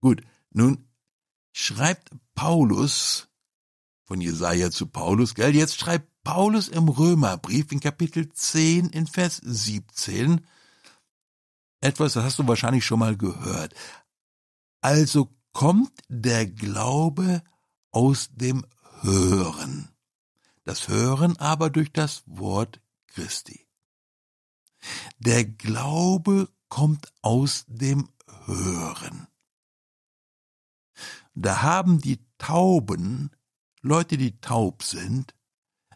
Gut, 0.00 0.22
nun 0.50 0.88
schreibt 1.52 2.10
Paulus 2.34 3.28
von 4.04 4.20
Jesaja 4.20 4.70
zu 4.70 4.86
Paulus, 4.86 5.34
gell? 5.34 5.54
Jetzt 5.54 5.78
schreibt 5.80 6.10
Paulus 6.24 6.68
im 6.68 6.88
Römerbrief 6.88 7.72
in 7.72 7.80
Kapitel 7.80 8.30
10 8.30 8.90
in 8.90 9.06
Vers 9.06 9.40
17, 9.42 10.46
etwas, 11.84 12.14
das 12.14 12.24
hast 12.24 12.38
du 12.38 12.48
wahrscheinlich 12.48 12.84
schon 12.84 12.98
mal 12.98 13.16
gehört. 13.16 13.74
Also 14.80 15.34
kommt 15.52 15.92
der 16.08 16.46
Glaube 16.46 17.42
aus 17.90 18.30
dem 18.32 18.66
Hören. 19.00 19.90
Das 20.64 20.88
Hören 20.88 21.36
aber 21.36 21.70
durch 21.70 21.92
das 21.92 22.22
Wort 22.26 22.80
Christi. 23.06 23.66
Der 25.18 25.44
Glaube 25.44 26.48
kommt 26.68 27.12
aus 27.22 27.64
dem 27.68 28.08
Hören. 28.46 29.28
Da 31.34 31.62
haben 31.62 32.00
die 32.00 32.24
Tauben, 32.38 33.30
Leute, 33.80 34.16
die 34.16 34.40
taub 34.40 34.82
sind, 34.82 35.34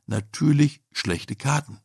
natürlich 0.06 0.82
schlechte 0.92 1.36
Karten. 1.36 1.80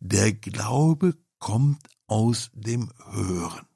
Der 0.00 0.32
Glaube 0.32 1.16
kommt 1.38 1.88
aus 2.06 2.50
dem 2.54 2.90
Hören. 3.10 3.66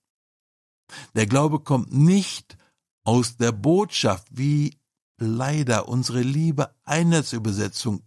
Der 1.15 1.27
Glaube 1.27 1.61
kommt 1.61 1.93
nicht 1.93 2.57
aus 3.05 3.37
der 3.37 3.53
Botschaft, 3.53 4.27
wie 4.31 4.79
leider 5.19 5.89
unsere 5.89 6.23
liebe 6.23 6.75
Einheitsübersetzung 6.85 8.03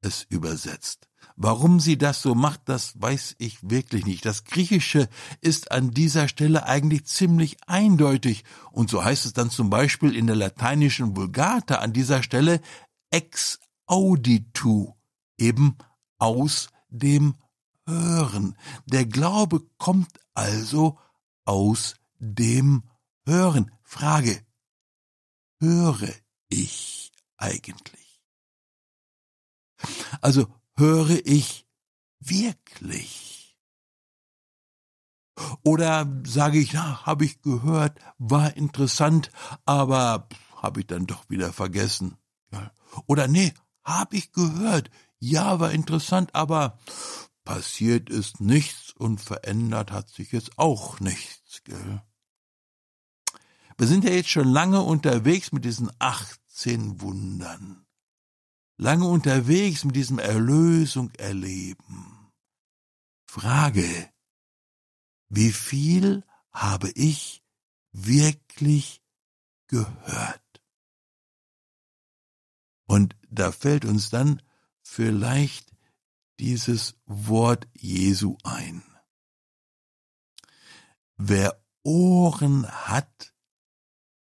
es 0.00 0.24
übersetzt. 0.28 1.08
Warum 1.36 1.80
sie 1.80 1.98
das 1.98 2.22
so 2.22 2.34
macht, 2.34 2.62
das 2.66 3.00
weiß 3.00 3.36
ich 3.38 3.58
wirklich 3.68 4.06
nicht. 4.06 4.24
Das 4.24 4.44
Griechische 4.44 5.08
ist 5.42 5.70
an 5.70 5.90
dieser 5.90 6.28
Stelle 6.28 6.66
eigentlich 6.66 7.04
ziemlich 7.04 7.58
eindeutig. 7.66 8.44
Und 8.72 8.88
so 8.88 9.04
heißt 9.04 9.26
es 9.26 9.34
dann 9.34 9.50
zum 9.50 9.68
Beispiel 9.68 10.16
in 10.16 10.26
der 10.26 10.36
lateinischen 10.36 11.16
Vulgata 11.16 11.76
an 11.76 11.92
dieser 11.92 12.22
Stelle 12.22 12.60
ex 13.10 13.58
auditu, 13.86 14.94
eben 15.36 15.76
aus 16.18 16.68
dem 16.88 17.34
Hören. 17.86 18.56
Der 18.86 19.06
Glaube 19.06 19.62
kommt 19.78 20.18
also 20.34 20.98
aus 21.44 21.94
dem 22.18 22.82
Hören. 23.24 23.70
Frage, 23.82 24.44
höre 25.60 26.08
ich 26.48 27.12
eigentlich? 27.36 28.20
Also 30.20 30.46
höre 30.76 31.24
ich 31.24 31.66
wirklich? 32.20 33.56
Oder 35.62 36.06
sage 36.24 36.58
ich, 36.58 36.72
ja, 36.72 37.04
habe 37.04 37.24
ich 37.24 37.42
gehört, 37.42 37.98
war 38.18 38.56
interessant, 38.56 39.30
aber 39.64 40.28
habe 40.56 40.80
ich 40.80 40.86
dann 40.86 41.06
doch 41.06 41.28
wieder 41.28 41.52
vergessen. 41.52 42.16
Oder 43.06 43.28
nee, 43.28 43.52
habe 43.84 44.16
ich 44.16 44.32
gehört, 44.32 44.90
ja, 45.18 45.60
war 45.60 45.72
interessant, 45.72 46.34
aber 46.34 46.78
passiert 47.46 48.10
ist 48.10 48.40
nichts 48.40 48.92
und 48.92 49.22
verändert 49.22 49.92
hat 49.92 50.10
sich 50.10 50.32
jetzt 50.32 50.58
auch 50.58 51.00
nichts, 51.00 51.62
gell? 51.64 52.02
Wir 53.78 53.86
sind 53.86 54.04
ja 54.04 54.10
jetzt 54.10 54.30
schon 54.30 54.48
lange 54.48 54.82
unterwegs 54.82 55.52
mit 55.52 55.64
diesen 55.64 55.90
18 55.98 57.00
Wundern. 57.00 57.86
Lange 58.76 59.06
unterwegs 59.06 59.84
mit 59.84 59.96
diesem 59.96 60.18
Erlösung 60.18 61.10
erleben. 61.14 62.32
Frage, 63.26 64.10
wie 65.28 65.52
viel 65.52 66.24
habe 66.52 66.90
ich 66.90 67.42
wirklich 67.92 69.02
gehört? 69.68 70.62
Und 72.86 73.16
da 73.30 73.52
fällt 73.52 73.84
uns 73.84 74.10
dann 74.10 74.42
vielleicht 74.82 75.75
dieses 76.38 76.96
Wort 77.06 77.68
Jesu 77.74 78.36
ein. 78.44 78.82
Wer 81.16 81.62
Ohren 81.82 82.68
hat, 82.68 83.34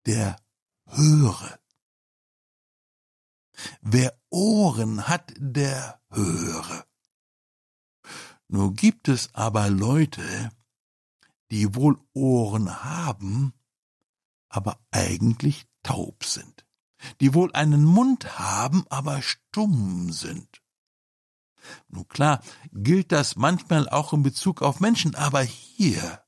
der 0.05 0.39
höre. 0.86 1.60
Wer 3.81 4.19
Ohren 4.29 5.07
hat, 5.07 5.33
der 5.38 6.01
höre. 6.10 6.86
Nur 8.47 8.73
gibt 8.73 9.07
es 9.07 9.33
aber 9.33 9.69
Leute, 9.69 10.51
die 11.51 11.75
wohl 11.75 11.99
Ohren 12.13 12.83
haben, 12.83 13.53
aber 14.49 14.79
eigentlich 14.91 15.67
taub 15.83 16.23
sind, 16.23 16.65
die 17.19 17.33
wohl 17.33 17.51
einen 17.53 17.83
Mund 17.83 18.39
haben, 18.39 18.86
aber 18.89 19.21
stumm 19.21 20.12
sind. 20.12 20.62
Nun 21.89 22.08
klar, 22.08 22.41
gilt 22.71 23.12
das 23.12 23.36
manchmal 23.36 23.89
auch 23.89 24.13
in 24.13 24.23
Bezug 24.23 24.62
auf 24.62 24.80
Menschen, 24.80 25.15
aber 25.15 25.41
hier, 25.41 26.23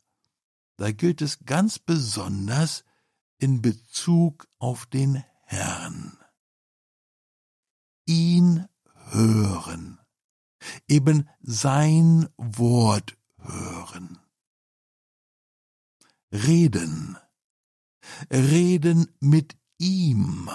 da 0.78 0.92
gilt 0.92 1.22
es 1.22 1.46
ganz 1.46 1.80
besonders 1.80 2.84
in 3.38 3.62
Bezug 3.62 4.48
auf 4.60 4.86
den 4.86 5.24
Herrn. 5.44 6.18
Ihn 8.06 8.68
hören, 9.12 10.00
eben 10.88 11.30
sein 11.42 12.28
Wort 12.38 13.18
hören. 13.38 14.20
Reden, 16.32 17.18
reden 18.32 19.12
mit 19.20 19.58
ihm, 19.78 20.50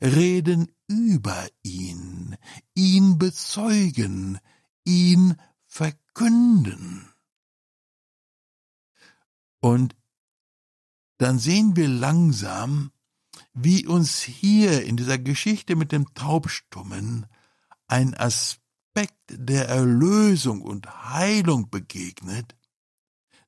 reden 0.00 0.70
über 0.86 1.48
ihn, 1.62 2.36
ihn 2.74 3.18
bezeugen, 3.18 4.38
ihn 4.84 5.36
verkünden. 5.66 7.08
Und 9.60 9.96
dann 11.18 11.38
sehen 11.38 11.76
wir 11.76 11.88
langsam, 11.88 12.92
wie 13.52 13.86
uns 13.86 14.20
hier 14.20 14.84
in 14.84 14.96
dieser 14.96 15.18
Geschichte 15.18 15.76
mit 15.76 15.92
dem 15.92 16.12
Taubstummen 16.14 17.26
ein 17.86 18.14
Aspekt 18.14 18.60
der 19.28 19.68
Erlösung 19.68 20.62
und 20.62 21.04
Heilung 21.08 21.70
begegnet, 21.70 22.56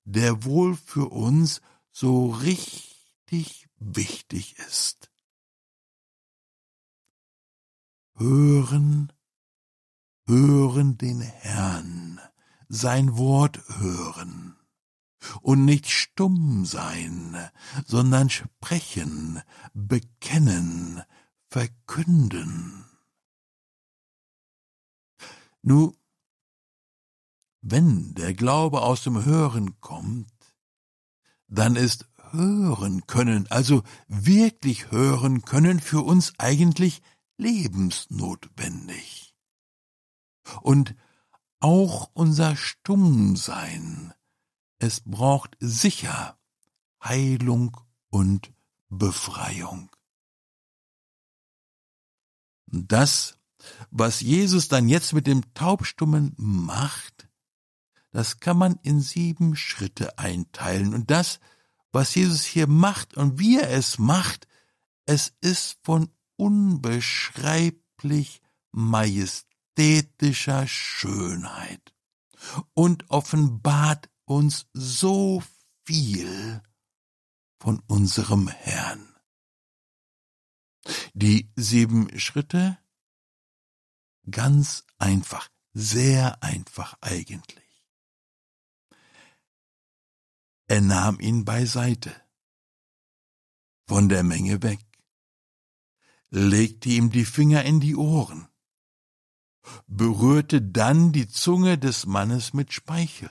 der 0.04 0.44
wohl 0.44 0.76
für 0.76 1.10
uns 1.10 1.60
so 1.90 2.30
richtig 2.30 3.68
wichtig 3.78 4.56
ist. 4.58 5.10
Hören, 8.18 9.12
hören 10.26 10.96
den 10.96 11.20
Herrn, 11.20 12.20
sein 12.68 13.16
Wort 13.16 13.60
hören 13.78 14.56
und 15.42 15.64
nicht 15.64 15.90
stumm 15.90 16.64
sein, 16.64 17.36
sondern 17.84 18.30
sprechen, 18.30 19.42
bekennen, 19.74 21.02
verkünden. 21.48 22.84
Nu, 25.62 25.94
wenn 27.60 28.14
der 28.14 28.34
Glaube 28.34 28.82
aus 28.82 29.02
dem 29.02 29.24
Hören 29.24 29.80
kommt, 29.80 30.30
dann 31.48 31.76
ist 31.76 32.06
hören 32.30 33.06
können, 33.06 33.46
also 33.50 33.82
wirklich 34.08 34.90
hören 34.90 35.42
können, 35.42 35.80
für 35.80 36.02
uns 36.02 36.34
eigentlich 36.38 37.02
lebensnotwendig. 37.36 39.34
Und 40.62 40.94
auch 41.60 42.10
unser 42.14 42.56
Stummsein 42.56 44.14
es 44.78 45.00
braucht 45.00 45.56
sicher 45.60 46.38
Heilung 47.02 47.76
und 48.10 48.52
Befreiung. 48.88 49.90
Das, 52.66 53.38
was 53.90 54.20
Jesus 54.20 54.68
dann 54.68 54.88
jetzt 54.88 55.12
mit 55.12 55.26
dem 55.26 55.54
Taubstummen 55.54 56.34
macht, 56.36 57.28
das 58.10 58.40
kann 58.40 58.58
man 58.58 58.78
in 58.82 59.00
sieben 59.00 59.56
Schritte 59.56 60.18
einteilen. 60.18 60.94
Und 60.94 61.10
das, 61.10 61.40
was 61.92 62.14
Jesus 62.14 62.44
hier 62.44 62.66
macht 62.66 63.16
und 63.16 63.38
wie 63.38 63.58
er 63.58 63.70
es 63.70 63.98
macht, 63.98 64.46
es 65.06 65.34
ist 65.40 65.78
von 65.82 66.10
unbeschreiblich 66.36 68.42
majestätischer 68.72 70.66
Schönheit 70.66 71.94
und 72.74 73.10
offenbart 73.10 74.10
uns 74.24 74.66
so 74.72 75.42
viel 75.84 76.62
von 77.58 77.82
unserem 77.86 78.48
Herrn. 78.48 79.14
Die 81.14 81.50
sieben 81.56 82.18
Schritte? 82.18 82.78
Ganz 84.30 84.84
einfach, 84.98 85.48
sehr 85.72 86.42
einfach 86.42 86.96
eigentlich. 87.00 87.64
Er 90.68 90.80
nahm 90.80 91.20
ihn 91.20 91.44
beiseite, 91.44 92.12
von 93.88 94.08
der 94.08 94.24
Menge 94.24 94.62
weg, 94.62 94.80
legte 96.30 96.88
ihm 96.88 97.10
die 97.10 97.24
Finger 97.24 97.64
in 97.64 97.80
die 97.80 97.96
Ohren, 97.96 98.48
berührte 99.86 100.62
dann 100.62 101.12
die 101.12 101.28
Zunge 101.28 101.78
des 101.78 102.06
Mannes 102.06 102.52
mit 102.52 102.72
Speichel, 102.72 103.30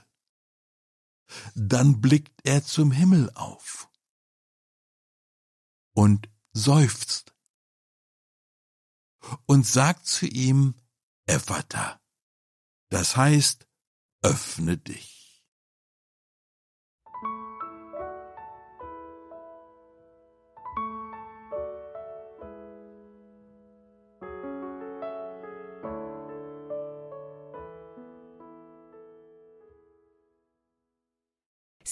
dann 1.55 2.01
blickt 2.01 2.41
er 2.43 2.63
zum 2.63 2.91
Himmel 2.91 3.31
auf 3.33 3.89
und 5.93 6.29
seufzt 6.53 7.33
und 9.45 9.65
sagt 9.65 10.05
zu 10.05 10.27
ihm, 10.27 10.75
Ephata, 11.25 11.99
das 12.89 13.17
heißt, 13.17 13.67
öffne 14.21 14.77
dich. 14.77 15.14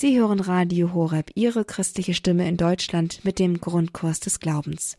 Sie 0.03 0.19
hören 0.19 0.41
Radio 0.41 0.93
Horeb, 0.93 1.31
Ihre 1.33 1.63
christliche 1.63 2.13
Stimme 2.13 2.45
in 2.45 2.57
Deutschland 2.57 3.23
mit 3.23 3.39
dem 3.39 3.61
Grundkurs 3.61 4.19
des 4.19 4.41
Glaubens. 4.41 4.97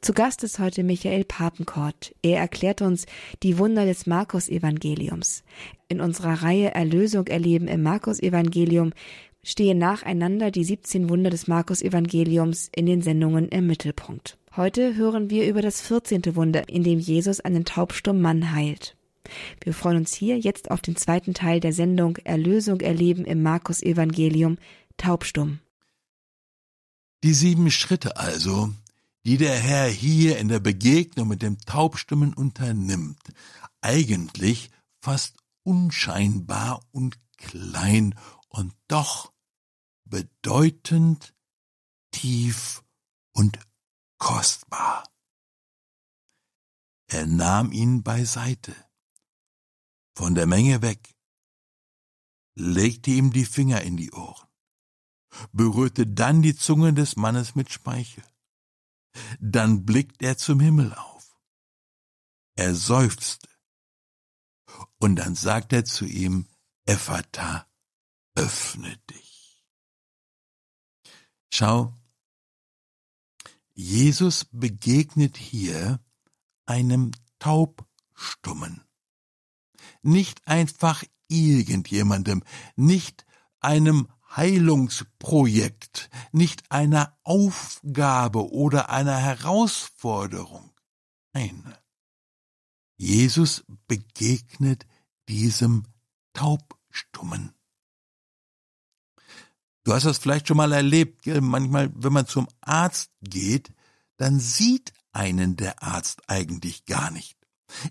Zu 0.00 0.14
Gast 0.14 0.42
ist 0.44 0.58
heute 0.58 0.82
Michael 0.82 1.24
Papenkort. 1.24 2.14
Er 2.22 2.38
erklärt 2.38 2.80
uns 2.80 3.04
die 3.42 3.58
Wunder 3.58 3.84
des 3.84 4.06
Markus-Evangeliums. 4.06 5.44
In 5.88 6.00
unserer 6.00 6.42
Reihe 6.42 6.74
Erlösung 6.74 7.26
erleben 7.26 7.68
im 7.68 7.82
Markus-Evangelium 7.82 8.94
stehen 9.42 9.76
nacheinander 9.76 10.50
die 10.50 10.64
17 10.64 11.10
Wunder 11.10 11.28
des 11.28 11.48
Markus-Evangeliums 11.48 12.70
in 12.74 12.86
den 12.86 13.02
Sendungen 13.02 13.50
im 13.50 13.66
Mittelpunkt. 13.66 14.38
Heute 14.56 14.94
hören 14.94 15.28
wir 15.28 15.46
über 15.46 15.60
das 15.60 15.82
14. 15.82 16.34
Wunder, 16.34 16.66
in 16.70 16.82
dem 16.82 16.98
Jesus 16.98 17.40
einen 17.40 17.66
taubstummen 17.66 18.22
Mann 18.22 18.54
heilt. 18.54 18.95
Wir 19.62 19.74
freuen 19.74 19.98
uns 19.98 20.14
hier 20.14 20.38
jetzt 20.38 20.70
auf 20.70 20.80
den 20.80 20.96
zweiten 20.96 21.34
Teil 21.34 21.60
der 21.60 21.72
Sendung 21.72 22.16
Erlösung 22.18 22.80
erleben 22.80 23.24
im 23.24 23.42
Markus 23.42 23.82
Evangelium 23.82 24.58
taubstumm. 24.96 25.60
Die 27.24 27.34
sieben 27.34 27.70
Schritte 27.70 28.16
also, 28.16 28.72
die 29.24 29.36
der 29.36 29.58
Herr 29.58 29.88
hier 29.88 30.38
in 30.38 30.48
der 30.48 30.60
Begegnung 30.60 31.28
mit 31.28 31.42
dem 31.42 31.58
Taubstummen 31.58 32.34
unternimmt, 32.34 33.22
eigentlich 33.80 34.70
fast 35.00 35.36
unscheinbar 35.62 36.84
und 36.92 37.18
klein 37.36 38.14
und 38.48 38.72
doch 38.88 39.32
bedeutend, 40.04 41.34
tief 42.12 42.82
und 43.32 43.58
kostbar. 44.18 45.04
Er 47.08 47.26
nahm 47.26 47.72
ihn 47.72 48.02
beiseite 48.02 48.74
von 50.16 50.34
der 50.34 50.46
Menge 50.46 50.80
weg, 50.80 51.14
legte 52.54 53.10
ihm 53.10 53.32
die 53.32 53.44
Finger 53.44 53.82
in 53.82 53.96
die 53.96 54.12
Ohren, 54.12 54.48
berührte 55.52 56.06
dann 56.06 56.40
die 56.40 56.56
Zunge 56.56 56.94
des 56.94 57.16
Mannes 57.16 57.54
mit 57.54 57.70
Speichel. 57.70 58.24
Dann 59.38 59.84
blickt 59.84 60.22
er 60.22 60.36
zum 60.36 60.60
Himmel 60.60 60.94
auf. 60.94 61.38
Er 62.54 62.74
seufzte. 62.74 63.48
Und 64.98 65.16
dann 65.16 65.34
sagt 65.34 65.72
er 65.72 65.84
zu 65.84 66.06
ihm, 66.06 66.48
Ephata, 66.86 67.68
öffne 68.34 68.96
dich. 69.10 69.62
Schau, 71.52 71.94
Jesus 73.74 74.46
begegnet 74.46 75.36
hier 75.36 76.00
einem 76.64 77.12
taub 77.38 77.86
Taubstummen. 78.16 78.85
Nicht 80.06 80.46
einfach 80.46 81.02
irgendjemandem, 81.28 82.42
nicht 82.76 83.26
einem 83.60 84.08
Heilungsprojekt, 84.36 86.10
nicht 86.32 86.70
einer 86.70 87.18
Aufgabe 87.24 88.50
oder 88.52 88.90
einer 88.90 89.16
Herausforderung. 89.16 90.70
Nein. 91.32 91.74
Jesus 92.96 93.64
begegnet 93.86 94.86
diesem 95.28 95.84
Taubstummen. 96.32 97.52
Du 99.84 99.92
hast 99.92 100.04
das 100.04 100.18
vielleicht 100.18 100.48
schon 100.48 100.56
mal 100.56 100.72
erlebt, 100.72 101.22
gell? 101.22 101.40
manchmal, 101.40 101.90
wenn 101.94 102.12
man 102.12 102.26
zum 102.26 102.48
Arzt 102.60 103.10
geht, 103.22 103.72
dann 104.16 104.40
sieht 104.40 104.92
einen 105.12 105.56
der 105.56 105.82
Arzt 105.82 106.28
eigentlich 106.28 106.84
gar 106.86 107.10
nicht. 107.10 107.35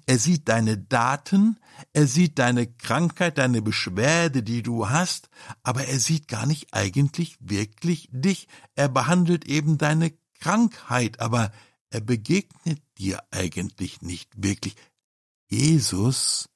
Er 0.06 0.20
sieht 0.20 0.48
deine 0.48 0.78
Daten, 0.78 1.60
er 1.94 2.08
sieht 2.08 2.40
deine 2.40 2.68
Krankheit, 2.68 3.38
deine 3.38 3.62
Beschwerde, 3.62 4.42
die 4.42 4.64
du 4.64 4.90
hast, 4.90 5.30
aber 5.64 5.86
er 5.86 6.00
sieht 6.00 6.28
gar 6.28 6.46
nicht 6.46 6.74
eigentlich 6.74 7.38
wirklich 7.40 8.10
dich. 8.12 8.48
Er 8.76 8.88
behandelt 8.90 9.46
eben 9.46 9.78
deine 9.78 10.14
Krankheit, 10.40 11.20
aber 11.20 11.52
er 11.90 12.02
begegnet 12.02 12.82
dir 12.98 13.24
eigentlich 13.32 14.02
nicht 14.02 14.32
wirklich. 14.36 14.76
Jesus 15.48 16.50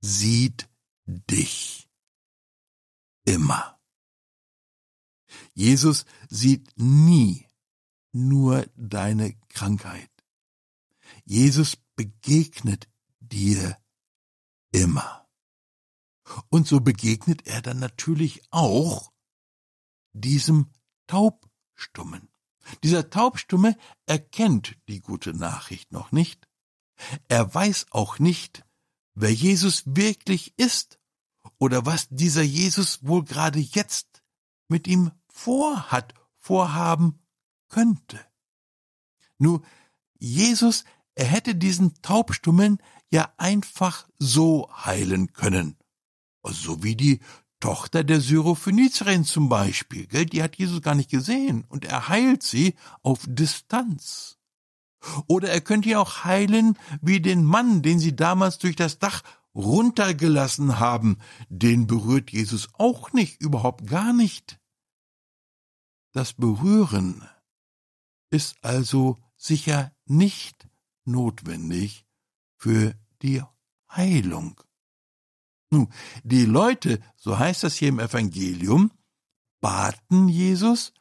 sieht 0.00 0.68
dich 1.06 1.88
immer. 3.24 3.78
Jesus 5.54 6.04
sieht 6.28 6.72
nie 6.76 7.46
nur 8.12 8.66
deine 8.76 9.34
Krankheit. 9.48 10.10
Jesus 11.24 11.76
begegnet 12.00 12.88
dir 13.20 13.76
immer. 14.72 15.28
Und 16.48 16.66
so 16.66 16.80
begegnet 16.80 17.46
er 17.46 17.60
dann 17.60 17.78
natürlich 17.78 18.40
auch 18.50 19.12
diesem 20.14 20.70
Taubstummen. 21.06 22.30
Dieser 22.82 23.10
Taubstumme 23.10 23.76
erkennt 24.06 24.78
die 24.88 25.00
gute 25.00 25.34
Nachricht 25.34 25.92
noch 25.92 26.10
nicht. 26.10 26.48
Er 27.28 27.54
weiß 27.54 27.88
auch 27.90 28.18
nicht, 28.18 28.64
wer 29.14 29.34
Jesus 29.34 29.82
wirklich 29.84 30.58
ist 30.58 30.98
oder 31.58 31.84
was 31.84 32.08
dieser 32.08 32.42
Jesus 32.42 33.06
wohl 33.06 33.24
gerade 33.24 33.58
jetzt 33.58 34.22
mit 34.68 34.88
ihm 34.88 35.10
vorhat, 35.28 36.14
vorhaben 36.38 37.18
könnte. 37.68 38.24
Nur 39.36 39.60
Jesus 40.18 40.84
er 41.20 41.26
hätte 41.26 41.54
diesen 41.54 42.00
Taubstummen 42.00 42.78
ja 43.10 43.30
einfach 43.36 44.08
so 44.18 44.70
heilen 44.74 45.34
können. 45.34 45.76
So 46.42 46.82
wie 46.82 46.96
die 46.96 47.20
Tochter 47.60 48.04
der 48.04 48.22
Syrophönizerin 48.22 49.26
zum 49.26 49.50
Beispiel, 49.50 50.06
gell? 50.06 50.24
die 50.24 50.42
hat 50.42 50.56
Jesus 50.56 50.80
gar 50.80 50.94
nicht 50.94 51.10
gesehen 51.10 51.66
und 51.68 51.84
er 51.84 52.08
heilt 52.08 52.42
sie 52.42 52.74
auf 53.02 53.26
Distanz. 53.28 54.38
Oder 55.26 55.50
er 55.50 55.60
könnte 55.60 55.90
ja 55.90 55.98
auch 55.98 56.24
heilen 56.24 56.78
wie 57.02 57.20
den 57.20 57.44
Mann, 57.44 57.82
den 57.82 57.98
sie 57.98 58.16
damals 58.16 58.56
durch 58.56 58.76
das 58.76 58.98
Dach 58.98 59.22
runtergelassen 59.54 60.78
haben. 60.78 61.18
Den 61.50 61.86
berührt 61.86 62.30
Jesus 62.30 62.70
auch 62.78 63.12
nicht, 63.12 63.42
überhaupt 63.42 63.86
gar 63.86 64.14
nicht. 64.14 64.58
Das 66.12 66.32
Berühren 66.32 67.28
ist 68.30 68.56
also 68.62 69.18
sicher 69.36 69.92
nicht 70.06 70.69
notwendig 71.10 72.06
für 72.56 72.94
die 73.22 73.42
Heilung. 73.90 74.60
Nun, 75.70 75.92
die 76.24 76.44
Leute, 76.44 77.00
so 77.16 77.38
heißt 77.38 77.62
das 77.64 77.76
hier 77.76 77.88
im 77.88 78.00
Evangelium, 78.00 78.90
baten 79.60 80.28
Jesus, 80.28 80.92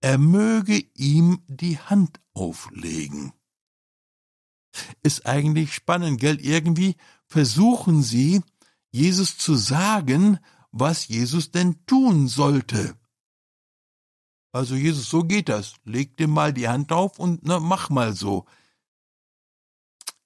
er 0.00 0.18
möge 0.18 0.78
ihm 0.94 1.42
die 1.46 1.78
Hand 1.78 2.20
auflegen. 2.34 3.32
Ist 5.02 5.26
eigentlich 5.26 5.74
spannend, 5.74 6.20
gell? 6.20 6.40
Irgendwie 6.40 6.96
versuchen 7.26 8.02
sie, 8.02 8.42
Jesus 8.90 9.38
zu 9.38 9.54
sagen, 9.54 10.38
was 10.70 11.08
Jesus 11.08 11.50
denn 11.50 11.84
tun 11.86 12.28
sollte. 12.28 12.96
Also 14.52 14.74
Jesus, 14.74 15.08
so 15.08 15.24
geht 15.24 15.48
das. 15.48 15.74
Leg 15.84 16.16
dir 16.16 16.28
mal 16.28 16.52
die 16.52 16.68
Hand 16.68 16.92
auf 16.92 17.18
und 17.18 17.40
na, 17.44 17.60
mach 17.60 17.90
mal 17.90 18.14
so. 18.14 18.46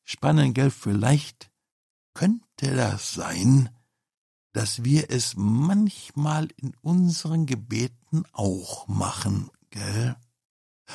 Spannend, 0.04 0.54
gell? 0.54 0.70
Vielleicht 0.70 1.50
könnte 2.14 2.74
das 2.74 3.14
sein, 3.14 3.70
dass 4.52 4.84
wir 4.84 5.10
es 5.10 5.34
manchmal 5.36 6.48
in 6.56 6.74
unseren 6.82 7.46
Gebeten 7.46 8.24
auch 8.32 8.86
machen, 8.88 9.50
gell? 9.70 10.16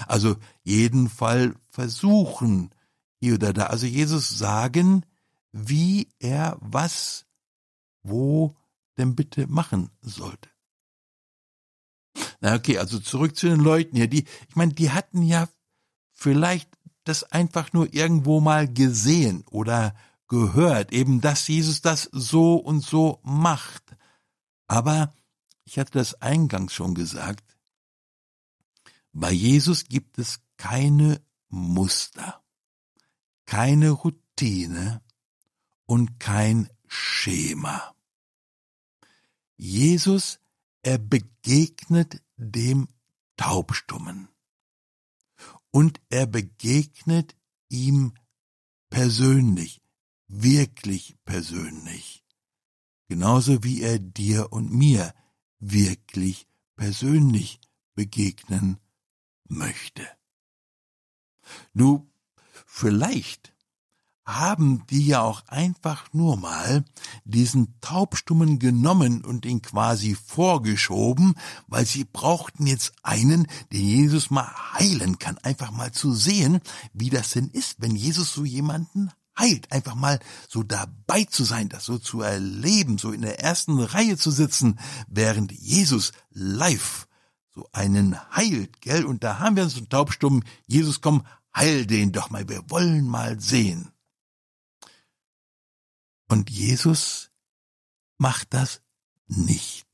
Also 0.05 0.35
jeden 0.63 1.09
Fall 1.09 1.55
versuchen, 1.69 2.69
hier 3.19 3.35
oder 3.35 3.53
da. 3.53 3.65
Also 3.67 3.87
Jesus 3.87 4.29
sagen, 4.29 5.05
wie 5.51 6.09
er 6.19 6.57
was, 6.61 7.25
wo 8.03 8.55
denn 8.97 9.15
bitte 9.15 9.47
machen 9.47 9.89
sollte. 10.01 10.49
Na 12.39 12.55
okay, 12.55 12.77
also 12.77 12.99
zurück 12.99 13.35
zu 13.35 13.47
den 13.47 13.59
Leuten 13.59 13.95
hier. 13.95 14.07
Die, 14.07 14.25
ich 14.49 14.55
meine, 14.55 14.73
die 14.73 14.91
hatten 14.91 15.23
ja 15.23 15.49
vielleicht 16.13 16.69
das 17.07 17.23
einfach 17.23 17.73
nur 17.73 17.93
irgendwo 17.93 18.39
mal 18.39 18.71
gesehen 18.71 19.43
oder 19.49 19.95
gehört, 20.27 20.91
eben 20.91 21.21
dass 21.21 21.47
Jesus 21.47 21.81
das 21.81 22.09
so 22.11 22.55
und 22.55 22.81
so 22.81 23.19
macht. 23.23 23.83
Aber 24.67 25.13
ich 25.63 25.79
hatte 25.79 25.93
das 25.93 26.21
eingangs 26.21 26.73
schon 26.73 26.95
gesagt, 26.95 27.57
bei 29.13 29.31
Jesus 29.31 29.85
gibt 29.85 30.19
es 30.19 30.41
keine 30.57 31.21
Muster, 31.49 32.43
keine 33.45 33.91
Routine 33.91 35.01
und 35.85 36.19
kein 36.19 36.69
Schema. 36.87 37.95
Jesus, 39.55 40.39
er 40.83 40.99
begegnet 40.99 42.21
dem 42.35 42.87
Taubstummen 43.37 44.29
und 45.71 45.99
er 46.09 46.25
begegnet 46.25 47.35
ihm 47.69 48.13
persönlich, 48.89 49.81
wirklich 50.27 51.15
persönlich, 51.25 52.23
genauso 53.07 53.63
wie 53.63 53.81
er 53.81 53.99
dir 53.99 54.51
und 54.51 54.71
mir 54.71 55.13
wirklich 55.59 56.47
persönlich 56.75 57.59
begegnen 57.95 58.79
möchte. 59.47 60.07
Du, 61.73 62.09
vielleicht 62.65 63.53
haben 64.27 64.85
die 64.89 65.07
ja 65.07 65.21
auch 65.21 65.47
einfach 65.47 66.05
nur 66.11 66.35
mal 66.35 66.83
diesen 67.23 67.79
Taubstummen 67.79 68.59
genommen 68.59 69.23
und 69.23 69.45
ihn 69.45 69.61
quasi 69.61 70.15
vorgeschoben, 70.15 71.35
weil 71.67 71.85
sie 71.85 72.03
brauchten 72.03 72.67
jetzt 72.67 72.91
einen, 73.03 73.47
den 73.71 73.85
Jesus 73.85 74.29
mal 74.29 74.49
heilen 74.73 75.17
kann, 75.17 75.37
einfach 75.39 75.71
mal 75.71 75.93
zu 75.93 76.13
sehen, 76.13 76.59
wie 76.93 77.09
das 77.09 77.31
denn 77.31 77.47
ist, 77.47 77.77
wenn 77.79 77.95
Jesus 77.95 78.33
so 78.33 78.43
jemanden 78.43 79.11
heilt, 79.39 79.71
einfach 79.71 79.95
mal 79.95 80.19
so 80.49 80.61
dabei 80.61 81.23
zu 81.23 81.45
sein, 81.45 81.69
das 81.69 81.85
so 81.85 81.97
zu 81.97 82.21
erleben, 82.21 82.97
so 82.97 83.13
in 83.13 83.21
der 83.21 83.39
ersten 83.39 83.79
Reihe 83.79 84.17
zu 84.17 84.31
sitzen, 84.31 84.77
während 85.07 85.53
Jesus 85.53 86.11
live 86.31 87.07
so 87.55 87.67
einen 87.71 88.17
heilt, 88.35 88.81
gell? 88.81 89.05
Und 89.05 89.23
da 89.23 89.39
haben 89.39 89.55
wir 89.55 89.69
so 89.69 89.77
einen 89.77 89.89
Taubstummen, 89.89 90.43
Jesus 90.65 90.99
komm, 90.99 91.23
heil 91.55 91.85
den 91.85 92.11
doch 92.11 92.29
mal, 92.29 92.49
wir 92.49 92.69
wollen 92.69 93.07
mal 93.07 93.39
sehen. 93.39 93.91
Und 96.27 96.49
Jesus 96.49 97.31
macht 98.17 98.53
das 98.53 98.81
nicht. 99.27 99.87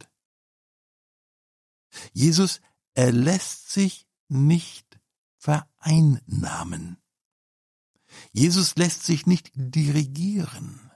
Jesus, 2.14 2.60
er 2.94 3.12
lässt 3.12 3.70
sich 3.72 4.08
nicht 4.28 5.00
vereinnahmen. 5.38 6.98
Jesus 8.32 8.76
lässt 8.76 9.04
sich 9.04 9.26
nicht 9.26 9.52
dirigieren. 9.56 10.92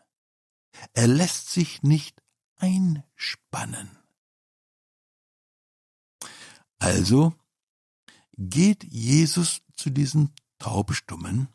Er 0.94 1.08
lässt 1.08 1.50
sich 1.50 1.84
nicht 1.84 2.22
einspannen. 2.58 3.98
Also 6.80 7.34
geht 8.38 8.84
Jesus 8.84 9.62
zu 9.76 9.90
diesen 9.90 10.34
Taubstummen 10.60 11.50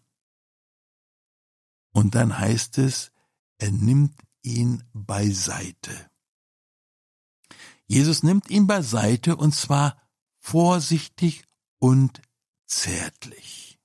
und 1.93 2.15
dann 2.15 2.39
heißt 2.39 2.79
es, 2.79 3.13
er 3.63 3.71
nimmt 3.71 4.21
ihn 4.43 4.83
beiseite. 4.93 6.11
Jesus 7.87 8.25
nimmt 8.25 8.51
ihn 8.51 8.67
beiseite 8.67 9.37
und 9.37 9.55
zwar 9.55 10.03
vorsichtig 10.41 11.45
und 11.79 12.23
zärtlich. 12.67 13.79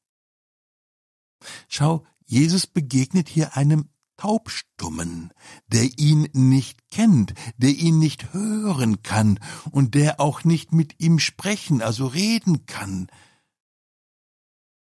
Schau, 1.67 2.07
Jesus 2.25 2.65
begegnet 2.65 3.29
hier 3.29 3.55
einem 3.55 3.89
Taubstummen, 4.17 5.31
der 5.67 5.99
ihn 5.99 6.27
nicht 6.33 6.89
kennt, 6.89 7.35
der 7.57 7.69
ihn 7.69 7.99
nicht 7.99 8.33
hören 8.33 9.03
kann 9.03 9.39
und 9.69 9.93
der 9.93 10.19
auch 10.19 10.43
nicht 10.43 10.71
mit 10.73 10.99
ihm 10.99 11.19
sprechen, 11.19 11.83
also 11.83 12.07
reden 12.07 12.65
kann. 12.65 13.11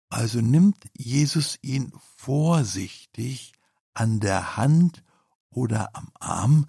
Also 0.08 0.40
nimmt 0.40 0.84
Jesus 0.96 1.58
ihn 1.62 1.92
vorsichtig 2.16 3.54
an 3.94 4.20
der 4.20 4.56
Hand 4.56 5.02
oder 5.50 5.94
am 5.94 6.10
Arm 6.14 6.66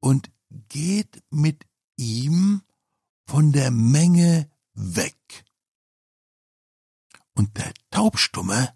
und 0.00 0.30
geht 0.68 1.22
mit 1.30 1.66
ihm 1.96 2.62
von 3.26 3.52
der 3.52 3.70
Menge 3.70 4.50
weg. 4.74 5.44
Und 7.34 7.56
der 7.58 7.72
Taubstumme, 7.90 8.74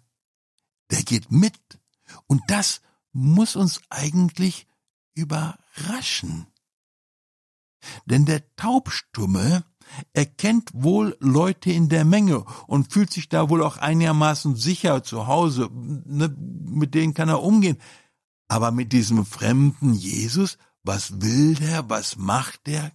der 0.91 1.03
geht 1.03 1.31
mit. 1.31 1.79
Und 2.27 2.43
das 2.47 2.81
muss 3.11 3.55
uns 3.55 3.81
eigentlich 3.89 4.67
überraschen. 5.13 6.47
Denn 8.05 8.25
der 8.25 8.55
Taubstumme 8.55 9.65
erkennt 10.13 10.69
wohl 10.73 11.17
Leute 11.19 11.71
in 11.71 11.89
der 11.89 12.05
Menge 12.05 12.43
und 12.67 12.91
fühlt 12.91 13.11
sich 13.11 13.29
da 13.29 13.49
wohl 13.49 13.63
auch 13.63 13.77
einigermaßen 13.77 14.55
sicher 14.55 15.03
zu 15.03 15.27
Hause, 15.27 15.69
ne, 15.71 16.35
mit 16.37 16.93
denen 16.93 17.13
kann 17.13 17.29
er 17.29 17.43
umgehen. 17.43 17.77
Aber 18.47 18.71
mit 18.71 18.91
diesem 18.93 19.25
fremden 19.25 19.93
Jesus, 19.93 20.57
was 20.83 21.21
will 21.21 21.55
der, 21.55 21.89
was 21.89 22.17
macht 22.17 22.67
der? 22.67 22.91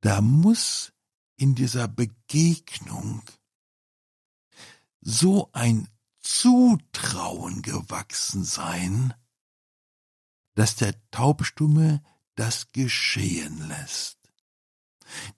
Da 0.00 0.20
muss 0.20 0.92
in 1.36 1.54
dieser 1.54 1.88
Begegnung 1.88 3.22
so 5.00 5.50
ein 5.52 5.88
Zutrauen 6.20 7.62
gewachsen 7.62 8.44
sein, 8.44 9.14
dass 10.54 10.76
der 10.76 10.94
Taubstumme 11.10 12.02
das 12.34 12.72
geschehen 12.72 13.68
lässt. 13.68 14.21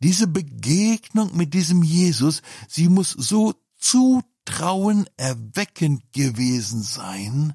Diese 0.00 0.26
Begegnung 0.26 1.36
mit 1.36 1.54
diesem 1.54 1.82
Jesus, 1.82 2.42
sie 2.68 2.88
muss 2.88 3.10
so 3.10 3.54
Zutrauen 3.76 5.08
erweckend 5.16 6.12
gewesen 6.12 6.82
sein, 6.82 7.54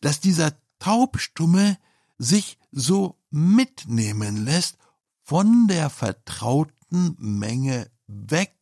dass 0.00 0.20
dieser 0.20 0.52
Taubstumme 0.78 1.78
sich 2.18 2.58
so 2.70 3.18
mitnehmen 3.30 4.44
lässt 4.44 4.78
von 5.22 5.66
der 5.68 5.90
vertrauten 5.90 7.16
Menge 7.18 7.90
weg 8.06 8.54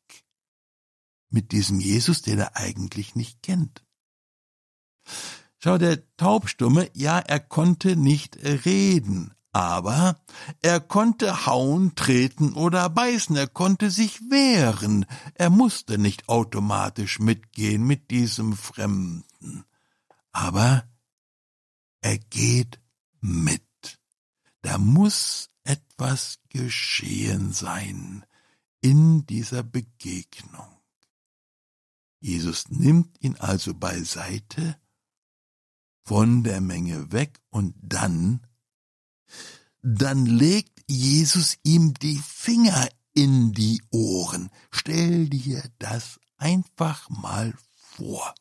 mit 1.29 1.53
diesem 1.53 1.81
Jesus, 1.81 2.23
den 2.23 2.38
er 2.38 2.57
eigentlich 2.57 3.14
nicht 3.14 3.42
kennt. 3.42 3.85
Schau, 5.59 5.79
der 5.79 6.03
Taubstumme, 6.16 6.90
ja, 6.94 7.18
er 7.18 7.40
konnte 7.40 7.97
nicht 7.97 8.37
reden, 8.37 9.34
aber 9.55 10.21
er 10.62 10.81
konnte 10.81 11.47
hauen, 11.47 11.95
treten 11.95 12.55
oder 12.55 12.90
beißen, 12.90 13.37
er 13.37 13.47
konnte 13.47 13.93
sich 13.93 14.21
wehren, 14.29 15.07
er 15.35 15.49
musste 15.49 15.97
nicht 15.97 16.29
automatisch 16.29 17.21
mitgehen 17.21 17.87
mit 17.87 18.11
diesem 18.11 18.57
Fremden. 18.57 19.64
Aber 20.33 20.88
er 22.01 22.19
geht 22.19 22.81
mit. 23.21 23.62
Da 24.62 24.77
muss 24.79 25.51
etwas 25.62 26.40
geschehen 26.49 27.53
sein 27.53 28.27
in 28.81 29.25
dieser 29.25 29.62
Begegnung. 29.62 30.81
Jesus 32.19 32.71
nimmt 32.71 33.23
ihn 33.23 33.37
also 33.37 33.73
beiseite, 33.73 34.77
von 36.03 36.43
der 36.43 36.61
Menge 36.61 37.12
weg 37.12 37.40
und 37.51 37.77
dann, 37.81 38.47
dann 39.87 40.25
legt 40.25 40.83
Jesus 40.88 41.59
ihm 41.62 41.92
die 41.92 42.16
Finger 42.16 42.88
in 43.12 43.53
die 43.53 43.83
Ohren. 43.90 44.49
Stell 44.70 45.29
dir 45.29 45.62
das 45.79 46.18
einfach 46.38 47.11
mal 47.11 47.53
vor. 47.75 48.35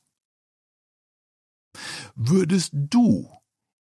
Würdest 2.15 2.71
du 2.73 3.29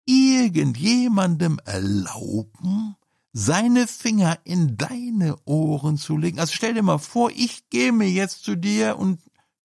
irgendjemandem 0.06 1.60
erlauben, 1.64 2.96
seine 3.32 3.86
Finger 3.86 4.40
in 4.42 4.76
deine 4.76 5.36
Ohren 5.44 5.98
zu 5.98 6.16
legen? 6.16 6.40
Also 6.40 6.52
stell 6.52 6.74
dir 6.74 6.82
mal 6.82 6.98
vor, 6.98 7.30
ich 7.30 7.70
gehe 7.70 7.92
mir 7.92 8.10
jetzt 8.10 8.42
zu 8.42 8.56
dir 8.56 8.98
und 8.98 9.20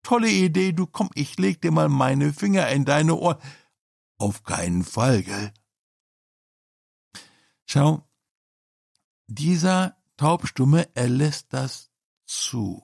tolle 0.02 0.30
Idee, 0.30 0.72
du 0.72 0.88
komm, 0.88 1.10
ich 1.14 1.38
leg 1.38 1.62
dir 1.62 1.72
mal 1.72 1.90
meine 1.90 2.32
Finger 2.32 2.70
in 2.70 2.86
deine 2.86 3.16
Ohren. 3.16 3.38
Auf 4.18 4.44
keinen 4.44 4.86
Fall, 4.86 5.24
gell? 5.24 5.52
Schau, 7.66 8.08
dieser 9.28 9.98
Taubstumme, 10.18 10.88
er 10.94 11.10
lässt 11.10 11.48
das 11.50 11.90
zu. 12.26 12.84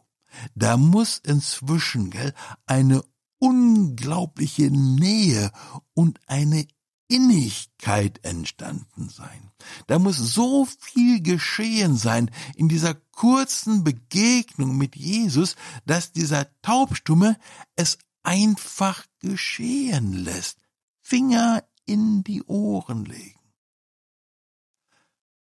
Da 0.56 0.78
muss 0.78 1.17
inzwischen, 1.20 2.10
gell, 2.10 2.34
eine 2.65 3.04
unglaubliche 3.39 4.70
Nähe 4.72 5.52
und 5.94 6.20
eine 6.28 6.67
Innigkeit 7.08 8.24
entstanden 8.24 9.10
sein. 9.10 9.52
Da 9.88 10.00
muss 10.00 10.17
so 10.17 10.65
viel 10.65 11.22
geschehen 11.22 11.98
sein 11.98 12.32
in 12.56 12.70
dieser 12.70 12.96
kurzen 12.96 13.84
Begegnung 13.84 14.78
mit 14.78 14.96
Jesus, 14.96 15.56
dass 15.86 16.13
dieser 16.13 16.48
Taubstumme 16.62 17.38
es 17.76 17.98
einfach 18.24 19.06
geschehen 19.20 20.13
lässt. 20.13 20.60
Finger 21.02 21.65
in 21.86 22.24
die 22.24 22.44
Ohren 22.44 23.04
legen. 23.04 23.40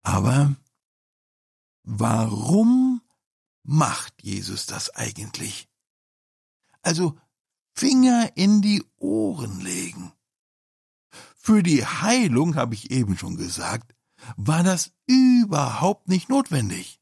Aber 0.07 0.55
warum 1.83 3.01
macht 3.63 4.23
Jesus 4.23 4.65
das 4.65 4.89
eigentlich? 4.95 5.67
Also 6.81 7.19
Finger 7.73 8.31
in 8.37 8.61
die 8.61 8.85
Ohren 8.95 9.59
legen. 9.59 10.13
Für 11.35 11.61
die 11.61 11.85
Heilung, 11.85 12.55
habe 12.55 12.73
ich 12.73 12.89
eben 12.89 13.17
schon 13.17 13.35
gesagt, 13.35 13.95
war 14.37 14.63
das 14.63 14.93
überhaupt 15.07 16.07
nicht 16.07 16.29
notwendig. 16.29 17.01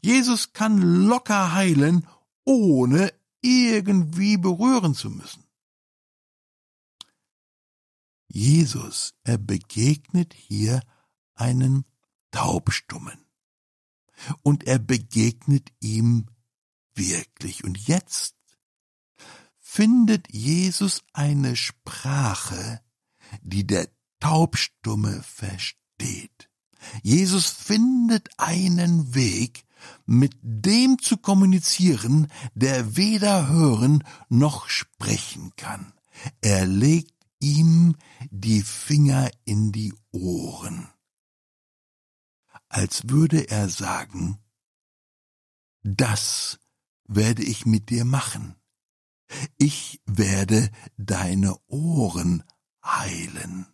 Jesus 0.00 0.52
kann 0.52 1.06
locker 1.06 1.52
heilen, 1.52 2.08
ohne 2.44 3.14
irgendwie 3.40 4.36
berühren 4.36 4.96
zu 4.96 5.10
müssen. 5.10 5.44
Jesus, 8.26 9.14
er 9.22 9.38
begegnet 9.38 10.34
hier 10.34 10.82
einen 11.34 11.84
Taubstummen. 12.30 13.26
Und 14.42 14.64
er 14.64 14.78
begegnet 14.78 15.70
ihm 15.80 16.26
wirklich. 16.94 17.64
Und 17.64 17.78
jetzt 17.86 18.36
findet 19.58 20.32
Jesus 20.32 21.02
eine 21.12 21.56
Sprache, 21.56 22.80
die 23.42 23.66
der 23.66 23.88
Taubstumme 24.20 25.22
versteht. 25.22 26.48
Jesus 27.02 27.48
findet 27.48 28.28
einen 28.38 29.14
Weg, 29.14 29.64
mit 30.06 30.34
dem 30.42 30.98
zu 30.98 31.16
kommunizieren, 31.16 32.28
der 32.54 32.96
weder 32.96 33.48
hören 33.48 34.04
noch 34.28 34.68
sprechen 34.68 35.52
kann. 35.56 35.92
Er 36.40 36.66
legt 36.66 37.12
ihm 37.38 37.96
die 38.30 38.62
Finger 38.62 39.30
in 39.44 39.72
die 39.72 39.92
Ohren, 40.10 40.88
als 42.74 43.08
würde 43.08 43.50
er 43.50 43.68
sagen, 43.68 44.40
das 45.84 46.58
werde 47.04 47.44
ich 47.44 47.66
mit 47.66 47.88
dir 47.88 48.04
machen. 48.04 48.56
Ich 49.58 50.02
werde 50.06 50.72
deine 50.96 51.56
Ohren 51.68 52.42
heilen. 52.84 53.68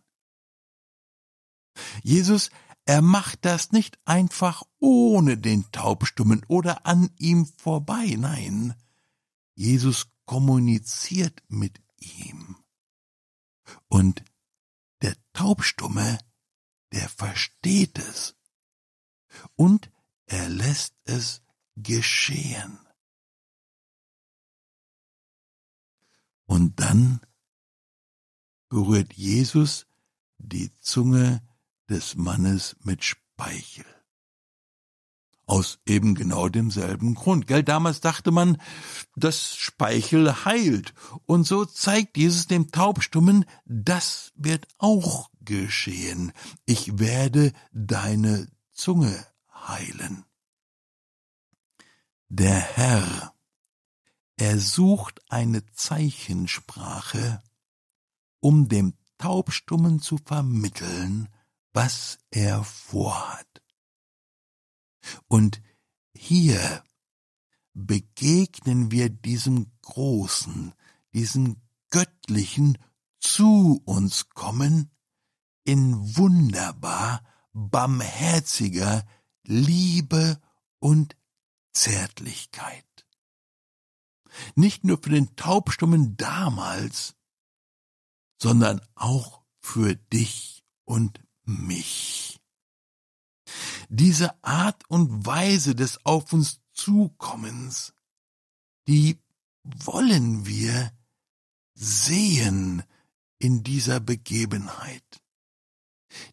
Jesus, 2.02 2.50
er 2.84 3.00
macht 3.00 3.46
das 3.46 3.72
nicht 3.72 3.98
einfach 4.04 4.64
ohne 4.80 5.38
den 5.38 5.72
Taubstummen 5.72 6.44
oder 6.46 6.84
an 6.84 7.10
ihm 7.16 7.46
vorbei, 7.46 8.16
nein, 8.18 8.74
Jesus 9.54 10.08
kommuniziert 10.26 11.42
mit 11.48 11.80
ihm. 11.96 12.58
Und 13.88 14.22
der 15.00 15.16
Taubstumme, 15.32 16.18
der 16.92 17.08
versteht 17.08 17.98
es. 17.98 18.36
Und 19.56 19.90
er 20.26 20.48
lässt 20.48 20.94
es 21.04 21.42
geschehen. 21.76 22.78
Und 26.46 26.80
dann 26.80 27.20
berührt 28.68 29.12
Jesus 29.12 29.86
die 30.38 30.74
Zunge 30.80 31.42
des 31.88 32.16
Mannes 32.16 32.76
mit 32.82 33.04
Speichel. 33.04 33.84
Aus 35.46 35.80
eben 35.84 36.14
genau 36.14 36.48
demselben 36.48 37.14
Grund. 37.14 37.48
Gell, 37.48 37.64
damals 37.64 38.00
dachte 38.00 38.30
man, 38.30 38.60
dass 39.16 39.56
Speichel 39.56 40.44
heilt. 40.44 40.94
Und 41.26 41.44
so 41.44 41.64
zeigt 41.64 42.16
Jesus 42.16 42.46
dem 42.46 42.70
Taubstummen, 42.70 43.44
das 43.64 44.32
wird 44.36 44.68
auch 44.78 45.30
geschehen. 45.40 46.32
Ich 46.66 47.00
werde 47.00 47.52
deine 47.72 48.48
Zunge 48.72 49.26
heilen. 49.68 50.24
Der 52.28 52.60
Herr, 52.60 53.34
er 54.36 54.58
sucht 54.58 55.20
eine 55.30 55.66
Zeichensprache, 55.72 57.42
um 58.40 58.68
dem 58.68 58.94
Taubstummen 59.18 60.00
zu 60.00 60.18
vermitteln, 60.18 61.28
was 61.72 62.18
er 62.30 62.64
vorhat. 62.64 63.62
Und 65.28 65.60
hier 66.14 66.82
begegnen 67.74 68.90
wir 68.90 69.08
diesem 69.08 69.70
großen, 69.82 70.74
diesem 71.12 71.56
göttlichen 71.90 72.78
zu 73.18 73.82
uns 73.84 74.30
kommen 74.30 74.90
in 75.64 76.16
wunderbar 76.16 77.22
barmherziger 77.52 79.04
Liebe 79.50 80.40
und 80.78 81.16
Zärtlichkeit. 81.72 82.86
Nicht 84.54 84.84
nur 84.84 84.98
für 85.02 85.10
den 85.10 85.34
Taubstummen 85.34 86.16
damals, 86.16 87.16
sondern 88.40 88.80
auch 88.94 89.42
für 89.58 89.96
dich 89.96 90.62
und 90.84 91.20
mich. 91.42 92.40
Diese 93.88 94.42
Art 94.44 94.88
und 94.88 95.26
Weise 95.26 95.74
des 95.74 96.06
auf 96.06 96.32
uns 96.32 96.60
Zukommens, 96.72 97.92
die 98.86 99.18
wollen 99.64 100.46
wir 100.46 100.92
sehen 101.74 102.84
in 103.38 103.64
dieser 103.64 103.98
Begebenheit. 103.98 105.20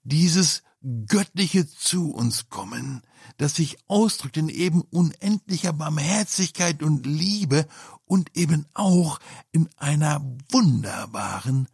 Dieses 0.04 0.62
göttliche 0.82 1.68
zu 1.68 2.12
uns 2.12 2.50
kommen, 2.50 3.02
das 3.38 3.56
sich 3.56 3.78
ausdrückt 3.88 4.38
in 4.38 4.50
eben 4.50 4.82
unendlicher 4.82 5.74
Barmherzigkeit 5.74 6.84
und 6.84 7.06
Liebe 7.06 7.68
und 8.06 8.36
eben 8.36 8.66
auch 8.74 9.20
in 9.52 9.70
einer 9.78 10.22
wunderbaren 10.50 11.68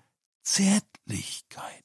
Zärtlichkeit. 0.44 1.84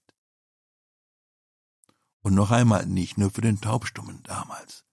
Und 2.22 2.34
noch 2.34 2.50
einmal, 2.50 2.86
nicht 2.86 3.18
nur 3.18 3.30
für 3.30 3.40
den 3.40 3.60
Taubstummen 3.60 4.22
damals, 4.22 4.84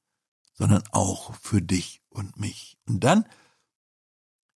sondern 0.53 0.84
auch 0.91 1.36
für 1.36 1.61
dich 1.61 2.01
und 2.09 2.38
mich. 2.38 2.78
Und 2.86 3.03
dann, 3.03 3.26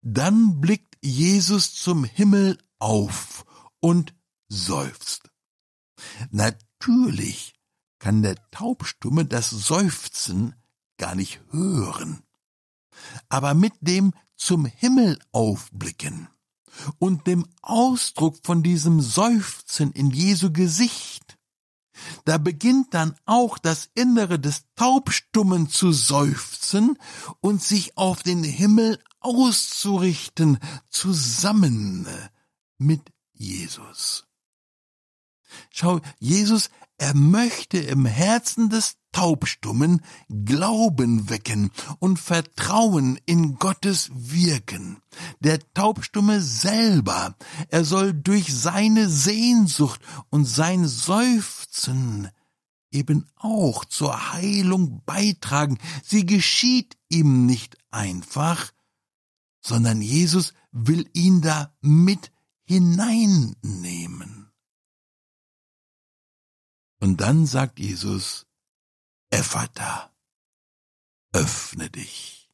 dann 0.02 0.62
blickt 0.62 0.98
Jesus 1.02 1.74
zum 1.74 2.04
Himmel 2.04 2.58
auf 2.78 3.46
und 3.80 4.16
seufzt. 4.48 5.30
Natürlich 6.32 7.59
kann 8.00 8.22
der 8.22 8.36
Taubstumme 8.52 9.26
das 9.26 9.50
Seufzen 9.50 10.56
gar 10.98 11.16
nicht 11.16 11.42
hören. 11.52 12.24
Aber 13.30 13.54
mit 13.54 13.74
dem 13.82 14.14
zum 14.36 14.66
Himmel 14.66 15.20
aufblicken 15.32 16.30
und 16.98 17.28
dem 17.28 17.46
Ausdruck 17.62 18.38
von 18.44 18.64
diesem 18.64 19.02
Seufzen 19.02 19.92
in 19.92 20.12
Jesu 20.12 20.52
Gesicht 20.52 21.40
da 22.26 22.38
beginnt 22.38 22.94
dann 22.94 23.16
auch 23.26 23.58
das 23.58 23.90
Innere 23.94 24.40
des 24.40 24.64
Taubstummen 24.76 25.70
zu 25.70 25.92
seufzen 25.92 26.98
und 27.42 27.62
sich 27.62 27.98
auf 27.98 28.24
den 28.24 28.44
Himmel 28.44 29.00
auszurichten, 29.20 30.60
zusammen 30.90 32.08
mit 32.78 33.02
Jesus. 33.34 34.26
Schau, 35.72 36.00
Jesus, 36.20 36.70
er 37.00 37.16
möchte 37.16 37.78
im 37.78 38.06
Herzen 38.06 38.70
des 38.70 38.98
Taubstummen 39.14 40.02
Glauben 40.28 41.30
wecken 41.30 41.72
und 42.00 42.20
Vertrauen 42.20 43.18
in 43.26 43.56
Gottes 43.56 44.12
Wirken. 44.14 45.02
Der 45.40 45.60
Taubstumme 45.74 46.42
selber, 46.42 47.36
er 47.70 47.86
soll 47.86 48.14
durch 48.14 48.54
seine 48.54 49.10
Sehnsucht 49.10 50.02
und 50.30 50.46
sein 50.46 50.88
Seufzen 50.88 52.30
eben 52.92 53.28
auch 53.38 53.86
zur 53.86 54.34
Heilung 54.34 55.02
beitragen. 55.06 55.78
Sie 56.04 56.26
geschieht 56.26 56.98
ihm 57.08 57.46
nicht 57.46 57.78
einfach, 57.92 58.72
sondern 59.62 60.02
Jesus 60.02 60.54
will 60.72 61.10
ihn 61.14 61.42
da 61.42 61.74
mit 61.82 62.32
hineinnehmen. 62.66 64.39
Und 67.00 67.22
dann 67.22 67.46
sagt 67.46 67.80
Jesus, 67.80 68.46
Ephata, 69.30 70.12
öffne 71.32 71.90
dich. 71.90 72.50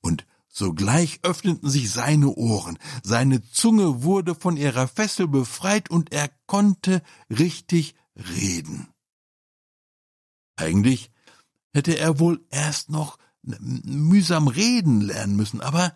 Und 0.00 0.26
sogleich 0.48 1.20
öffneten 1.22 1.68
sich 1.68 1.90
seine 1.90 2.28
Ohren, 2.28 2.78
seine 3.02 3.42
Zunge 3.42 4.02
wurde 4.02 4.34
von 4.34 4.56
ihrer 4.56 4.88
Fessel 4.88 5.28
befreit 5.28 5.90
und 5.90 6.12
er 6.12 6.30
konnte 6.46 7.02
richtig 7.30 7.94
reden. 8.16 8.88
Eigentlich 10.56 11.10
hätte 11.72 11.96
er 11.96 12.18
wohl 12.18 12.44
erst 12.50 12.90
noch 12.90 13.18
mühsam 13.42 14.48
reden 14.48 15.00
lernen 15.00 15.36
müssen, 15.36 15.60
aber 15.60 15.94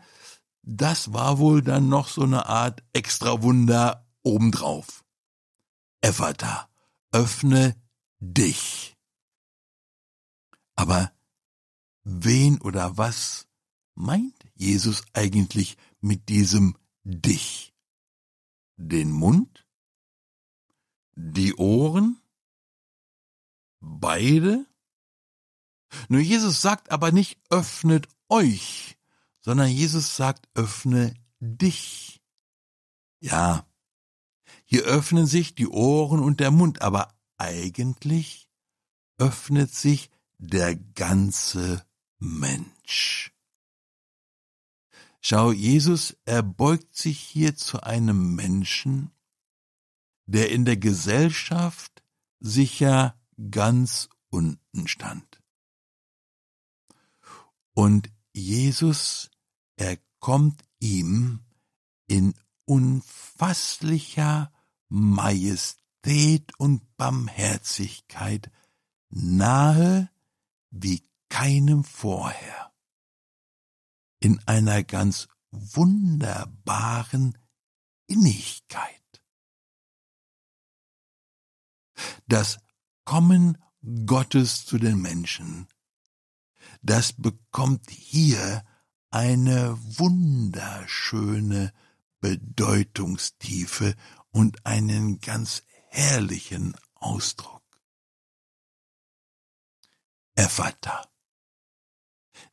das 0.63 1.13
war 1.13 1.39
wohl 1.39 1.63
dann 1.63 1.89
noch 1.89 2.09
so 2.09 2.23
eine 2.23 2.47
Art 2.47 2.85
Extrawunder 2.93 4.09
obendrauf. 4.23 5.05
Ephata, 6.01 6.69
öffne 7.13 7.81
dich. 8.19 8.97
Aber 10.75 11.13
wen 12.03 12.61
oder 12.61 12.97
was 12.97 13.47
meint 13.95 14.45
Jesus 14.55 15.05
eigentlich 15.13 15.77
mit 16.01 16.29
diesem 16.29 16.77
dich? 17.05 17.75
Den 18.77 19.11
Mund? 19.11 19.67
Die 21.15 21.55
Ohren? 21.55 22.21
Beide? 23.81 24.67
Nur 26.09 26.21
Jesus 26.21 26.63
sagt 26.63 26.91
aber 26.91 27.13
nicht 27.13 27.39
öffnet 27.51 28.09
euch, 28.29 28.97
sondern 29.41 29.69
Jesus 29.69 30.17
sagt 30.17 30.49
öffne 30.55 31.15
dich. 31.39 32.23
Ja, 33.21 33.67
hier 34.73 34.85
öffnen 34.85 35.27
sich 35.27 35.55
die 35.55 35.69
Ohren 35.69 36.21
und 36.21 36.41
der 36.41 36.51
Mund, 36.51 36.81
aber 36.81 37.13
eigentlich 37.37 38.49
öffnet 39.19 39.75
sich 39.75 40.09
der 40.39 40.77
ganze 40.77 41.85
Mensch. 42.19 43.35
Schau, 45.21 45.53
Jesus 45.53 46.17
erbeugt 46.25 46.97
sich 46.97 47.21
hier 47.21 47.55
zu 47.55 47.83
einem 47.83 48.35
Menschen, 48.35 49.11
der 50.25 50.51
in 50.51 50.65
der 50.65 50.79
Gesellschaft 50.79 52.03
sicher 52.41 53.21
ganz 53.51 54.09
unten 54.31 54.89
stand. 54.89 55.43
Und 57.75 58.11
Jesus, 58.33 59.31
er 59.77 59.99
kommt 60.19 60.65
ihm 60.79 61.41
in 62.07 62.33
unfasslicher 62.65 64.51
Majestät 64.95 66.53
und 66.59 66.99
Barmherzigkeit 66.99 68.51
nahe 69.09 70.11
wie 70.71 71.09
keinem 71.31 71.83
vorher. 71.83 72.75
In 74.21 74.39
einer 74.47 74.85
ganz 74.85 75.29
wunderbaren 75.51 77.39
Innigkeit. 78.07 79.23
Das 82.27 82.59
Kommen 83.07 83.57
Gottes 84.05 84.67
zu 84.67 84.77
den 84.77 85.01
Menschen, 85.01 85.69
das 86.83 87.15
bekommt 87.15 87.89
hier 87.91 88.63
eine 89.11 89.79
wunderschöne 89.97 91.73
Bedeutungstiefe 92.21 93.97
und 94.33 94.67
einen 94.67 95.21
ganz 95.21 95.63
herrlichen 95.89 96.75
Ausdruck. 96.95 97.63
Ephata. 100.35 101.09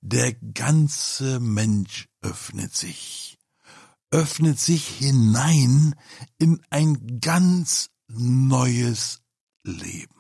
Der 0.01 0.33
ganze 0.33 1.39
Mensch 1.39 2.09
öffnet 2.21 2.75
sich, 2.75 3.39
öffnet 4.11 4.59
sich 4.59 4.87
hinein 4.87 5.95
in 6.37 6.63
ein 6.69 7.19
ganz 7.19 7.89
neues 8.07 9.21
Leben. 9.63 10.19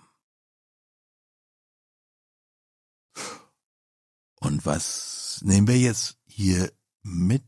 Und 4.39 4.65
was 4.65 5.41
nehmen 5.43 5.67
wir 5.67 5.77
jetzt 5.77 6.17
hier 6.25 6.71
mit? 7.03 7.43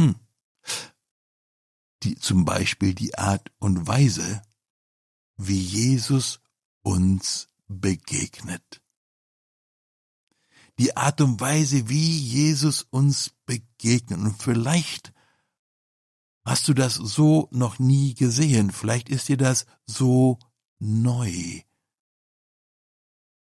Hm. 0.00 0.14
Die, 2.04 2.07
zum 2.18 2.44
Beispiel 2.44 2.94
die 2.94 3.16
Art 3.16 3.52
und 3.58 3.86
Weise, 3.86 4.42
wie 5.36 5.60
Jesus 5.60 6.40
uns 6.82 7.48
begegnet. 7.68 8.82
Die 10.78 10.96
Art 10.96 11.20
und 11.20 11.40
Weise, 11.40 11.88
wie 11.88 12.18
Jesus 12.18 12.82
uns 12.82 13.32
begegnet. 13.46 14.20
Und 14.20 14.40
vielleicht 14.40 15.12
hast 16.44 16.68
du 16.68 16.74
das 16.74 16.94
so 16.94 17.48
noch 17.50 17.78
nie 17.78 18.14
gesehen. 18.14 18.70
Vielleicht 18.70 19.08
ist 19.08 19.28
dir 19.28 19.36
das 19.36 19.66
so 19.86 20.38
neu. 20.78 21.62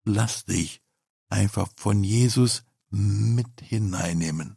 Lass 0.04 0.44
dich 0.44 0.82
einfach 1.28 1.68
von 1.76 2.04
Jesus 2.04 2.64
mit 2.90 3.60
hineinnehmen. 3.60 4.56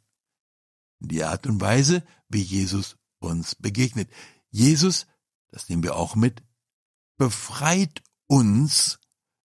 Die 0.99 1.23
Art 1.23 1.47
und 1.47 1.61
Weise, 1.61 2.05
wie 2.27 2.41
Jesus 2.41 2.96
uns 3.19 3.55
begegnet. 3.55 4.09
Jesus, 4.49 5.07
das 5.49 5.69
nehmen 5.69 5.83
wir 5.83 5.95
auch 5.95 6.15
mit, 6.15 6.43
befreit 7.17 8.03
uns 8.27 8.99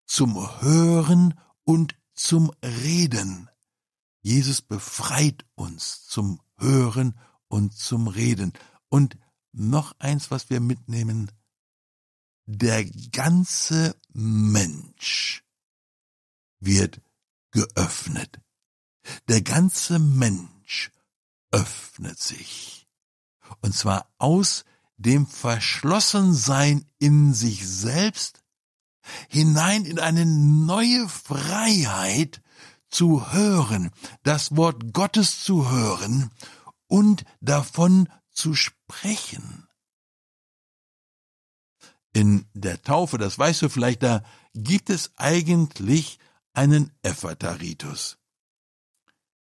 zum 0.05 0.61
Hören 0.61 1.39
und 1.63 1.95
zum 2.13 2.51
Reden. 2.63 3.49
Jesus 4.21 4.61
befreit 4.61 5.45
uns 5.55 6.05
zum 6.05 6.41
Hören 6.57 7.19
und 7.47 7.73
zum 7.75 8.07
Reden. 8.07 8.53
Und 8.89 9.17
noch 9.51 9.93
eins, 9.99 10.31
was 10.31 10.49
wir 10.49 10.59
mitnehmen, 10.59 11.31
der 12.45 12.85
ganze 12.85 13.99
Mensch 14.13 15.43
wird 16.59 17.01
geöffnet. 17.51 18.41
Der 19.27 19.41
ganze 19.41 19.99
Mensch 19.99 20.91
öffnet 21.51 22.19
sich. 22.19 22.86
Und 23.61 23.73
zwar 23.73 24.11
aus 24.17 24.65
dem 24.97 25.27
Verschlossensein 25.27 26.85
in 26.99 27.33
sich 27.33 27.67
selbst 27.67 28.43
hinein 29.29 29.85
in 29.85 29.99
eine 29.99 30.25
neue 30.25 31.07
Freiheit 31.07 32.41
zu 32.89 33.31
hören, 33.31 33.91
das 34.23 34.55
Wort 34.55 34.93
Gottes 34.93 35.43
zu 35.43 35.69
hören 35.69 36.31
und 36.87 37.25
davon 37.41 38.09
zu 38.31 38.53
sprechen. 38.53 39.67
In 42.13 42.47
der 42.53 42.81
Taufe, 42.81 43.17
das 43.17 43.37
weißt 43.37 43.61
du 43.61 43.69
vielleicht, 43.69 44.03
da 44.03 44.23
gibt 44.53 44.89
es 44.89 45.11
eigentlich 45.17 46.17
einen 46.53 46.91
Ephataritus. 47.03 48.17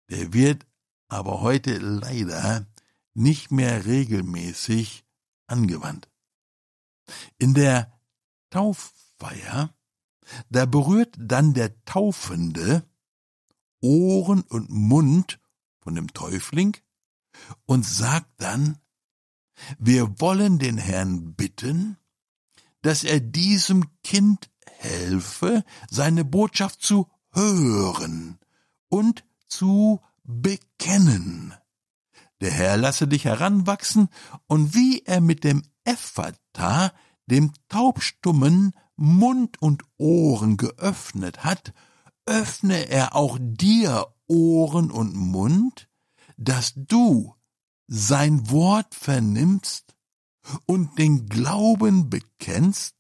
Der 0.09 0.33
wird 0.33 0.67
aber 1.09 1.41
heute 1.41 1.79
leider 1.79 2.67
nicht 3.15 3.51
mehr 3.51 3.85
regelmäßig 3.87 5.05
angewandt. 5.47 6.09
In 7.39 7.55
der 7.55 7.93
Tauffeier, 8.51 9.75
da 10.49 10.67
berührt 10.67 11.17
dann 11.19 11.55
der 11.55 11.85
Taufende 11.85 12.89
Ohren 13.81 14.43
und 14.43 14.71
Mund 14.71 15.41
von 15.81 15.95
dem 15.95 16.13
Täufling 16.13 16.77
und 17.67 17.85
sagt 17.85 18.31
dann, 18.39 18.79
wir 19.79 20.21
wollen 20.21 20.59
den 20.59 20.79
Herrn 20.79 21.35
bitten, 21.35 21.97
dass 22.83 23.05
er 23.05 23.21
diesem 23.21 23.85
Kind 24.03 24.51
helfe, 24.65 25.65
seine 25.91 26.25
Botschaft 26.25 26.83
zu 26.83 27.11
hören 27.33 28.39
und 28.89 29.25
zu 29.47 30.01
bekennen. 30.25 31.55
Der 32.41 32.51
Herr 32.51 32.77
lasse 32.77 33.07
dich 33.07 33.25
heranwachsen, 33.25 34.09
und 34.47 34.75
wie 34.75 35.03
er 35.05 35.21
mit 35.21 35.45
dem 35.45 35.63
Ephata, 35.85 36.93
dem 37.27 37.53
Taubstummen, 37.69 38.73
Mund 38.97 39.61
und 39.63 39.83
Ohren 39.97 40.57
geöffnet 40.57 41.45
hat, 41.45 41.73
öffne 42.27 42.89
er 42.89 43.15
auch 43.17 43.39
dir 43.41 44.07
Ohren 44.27 44.91
und 44.91 45.15
Mund, 45.15 45.89
dass 46.37 46.73
du 46.77 47.35
sein 47.87 48.51
Wort 48.51 48.95
vernimmst 48.95 49.97
und 50.67 50.99
den 50.99 51.27
Glauben 51.27 52.09
bekennst 52.09 52.95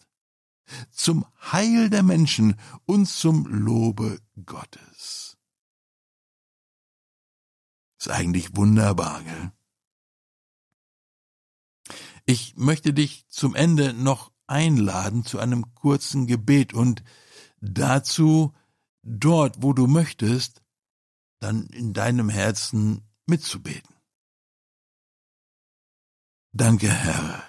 zum 0.91 1.25
Heil 1.53 1.91
der 1.91 2.03
Menschen 2.03 2.57
und 2.87 3.07
zum 3.07 3.47
Lobe 3.47 4.21
Gottes. 4.47 5.30
Ist 8.01 8.09
eigentlich 8.09 8.57
wunderbar, 8.57 9.23
gell? 9.23 9.53
Ich 12.25 12.57
möchte 12.57 12.95
dich 12.95 13.27
zum 13.29 13.55
Ende 13.55 13.93
noch 13.93 14.33
einladen 14.47 15.27
zu 15.27 15.39
einem 15.39 15.75
kurzen 15.75 16.27
Gebet 16.27 16.73
und 16.73 17.05
dazu 17.61 18.55
dort, 19.03 19.63
wo 19.63 19.75
du 19.75 19.87
möchtest, 19.87 20.63
dann 21.41 21.67
in 21.67 21.93
deinem 21.93 22.31
Herzen 22.31 23.03
mitzubeten. 23.27 23.95
Danke, 26.53 26.89
Herr, 26.89 27.45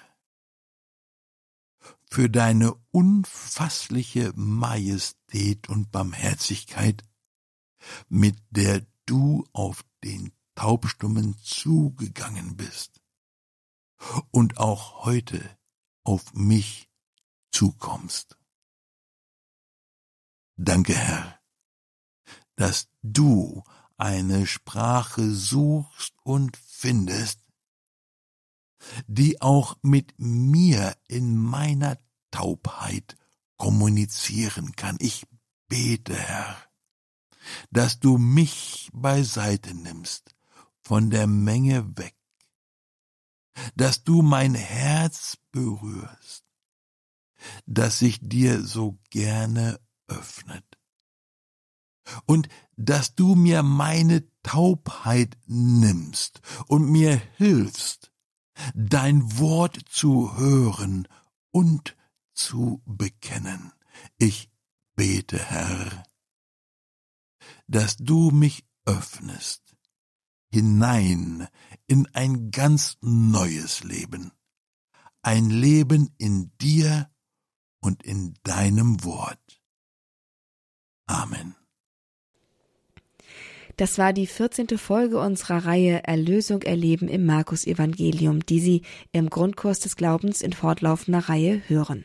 für 2.10 2.28
deine 2.28 2.74
unfassliche 2.90 4.34
Majestät 4.36 5.70
und 5.70 5.90
Barmherzigkeit, 5.90 7.02
mit 8.10 8.36
der 8.50 8.86
du 9.06 9.46
auf 9.52 9.84
den 10.04 10.30
Taubstummen 10.62 11.36
zugegangen 11.42 12.56
bist 12.56 13.00
und 14.30 14.58
auch 14.58 15.04
heute 15.04 15.58
auf 16.04 16.34
mich 16.34 16.88
zukommst. 17.50 18.38
Danke, 20.54 20.94
Herr, 20.94 21.40
dass 22.54 22.86
du 23.02 23.64
eine 23.96 24.46
Sprache 24.46 25.34
suchst 25.34 26.14
und 26.22 26.56
findest, 26.56 27.40
die 29.08 29.42
auch 29.42 29.76
mit 29.82 30.14
mir 30.16 30.96
in 31.08 31.36
meiner 31.36 31.98
Taubheit 32.30 33.16
kommunizieren 33.56 34.76
kann. 34.76 34.96
Ich 35.00 35.26
bete, 35.66 36.14
Herr, 36.14 36.56
dass 37.72 37.98
du 37.98 38.16
mich 38.16 38.90
beiseite 38.92 39.74
nimmst, 39.74 40.36
von 40.82 41.10
der 41.10 41.26
Menge 41.26 41.96
weg, 41.96 42.16
dass 43.76 44.04
du 44.04 44.22
mein 44.22 44.54
Herz 44.54 45.38
berührst, 45.50 46.44
das 47.66 47.98
sich 47.98 48.18
dir 48.20 48.62
so 48.62 48.98
gerne 49.10 49.80
öffnet 50.08 50.64
und 52.26 52.48
dass 52.76 53.14
du 53.14 53.34
mir 53.34 53.62
meine 53.62 54.28
Taubheit 54.42 55.38
nimmst 55.46 56.40
und 56.66 56.90
mir 56.90 57.16
hilfst, 57.36 58.12
dein 58.74 59.38
Wort 59.38 59.78
zu 59.88 60.36
hören 60.36 61.08
und 61.50 61.96
zu 62.34 62.82
bekennen. 62.86 63.72
Ich 64.18 64.50
bete, 64.94 65.38
Herr, 65.38 66.04
dass 67.66 67.96
du 67.96 68.30
mich 68.30 68.64
öffnest 68.84 69.71
hinein 70.52 71.48
in 71.86 72.06
ein 72.12 72.50
ganz 72.50 72.98
neues 73.00 73.84
Leben, 73.84 74.32
ein 75.22 75.50
Leben 75.50 76.14
in 76.18 76.52
dir 76.60 77.10
und 77.80 78.02
in 78.02 78.34
deinem 78.44 79.02
Wort. 79.04 79.62
Amen. 81.06 81.54
Das 83.76 83.98
war 83.98 84.12
die 84.12 84.26
14. 84.26 84.78
Folge 84.78 85.18
unserer 85.18 85.64
Reihe 85.64 86.04
Erlösung 86.04 86.62
erleben 86.62 87.08
im 87.08 87.24
Markus 87.24 87.66
Evangelium, 87.66 88.44
die 88.44 88.60
Sie 88.60 88.82
im 89.12 89.30
Grundkurs 89.30 89.80
des 89.80 89.96
Glaubens 89.96 90.42
in 90.42 90.52
fortlaufender 90.52 91.28
Reihe 91.28 91.62
hören. 91.68 92.04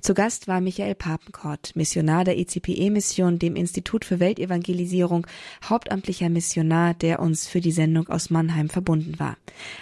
Zu 0.00 0.14
Gast 0.14 0.48
war 0.48 0.60
Michael 0.60 0.94
Papenkort, 0.94 1.76
Missionar 1.76 2.24
der 2.24 2.38
ECPE-Mission, 2.38 3.38
dem 3.38 3.56
Institut 3.56 4.04
für 4.04 4.20
Weltevangelisierung, 4.20 5.26
hauptamtlicher 5.68 6.28
Missionar, 6.28 6.94
der 6.94 7.20
uns 7.20 7.48
für 7.48 7.60
die 7.60 7.72
Sendung 7.72 8.08
aus 8.08 8.30
Mannheim 8.30 8.68
verbunden 8.68 9.18
war. 9.18 9.36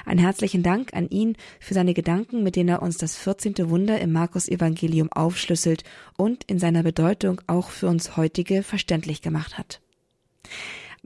Ein 0.04 0.18
herzlichen 0.18 0.62
Dank 0.62 0.94
an 0.94 1.08
ihn 1.08 1.36
für 1.60 1.74
seine 1.74 1.94
Gedanken, 1.94 2.42
mit 2.42 2.56
denen 2.56 2.70
er 2.70 2.82
uns 2.82 2.98
das 2.98 3.16
14. 3.16 3.70
Wunder 3.70 4.00
im 4.00 4.12
Markus-Evangelium 4.12 5.12
aufschlüsselt 5.12 5.84
und 6.16 6.44
in 6.44 6.58
seiner 6.58 6.82
Bedeutung 6.82 7.40
auch 7.46 7.70
für 7.70 7.88
uns 7.88 8.16
heutige 8.16 8.62
verständlich 8.62 9.22
gemacht 9.22 9.58
hat. 9.58 9.80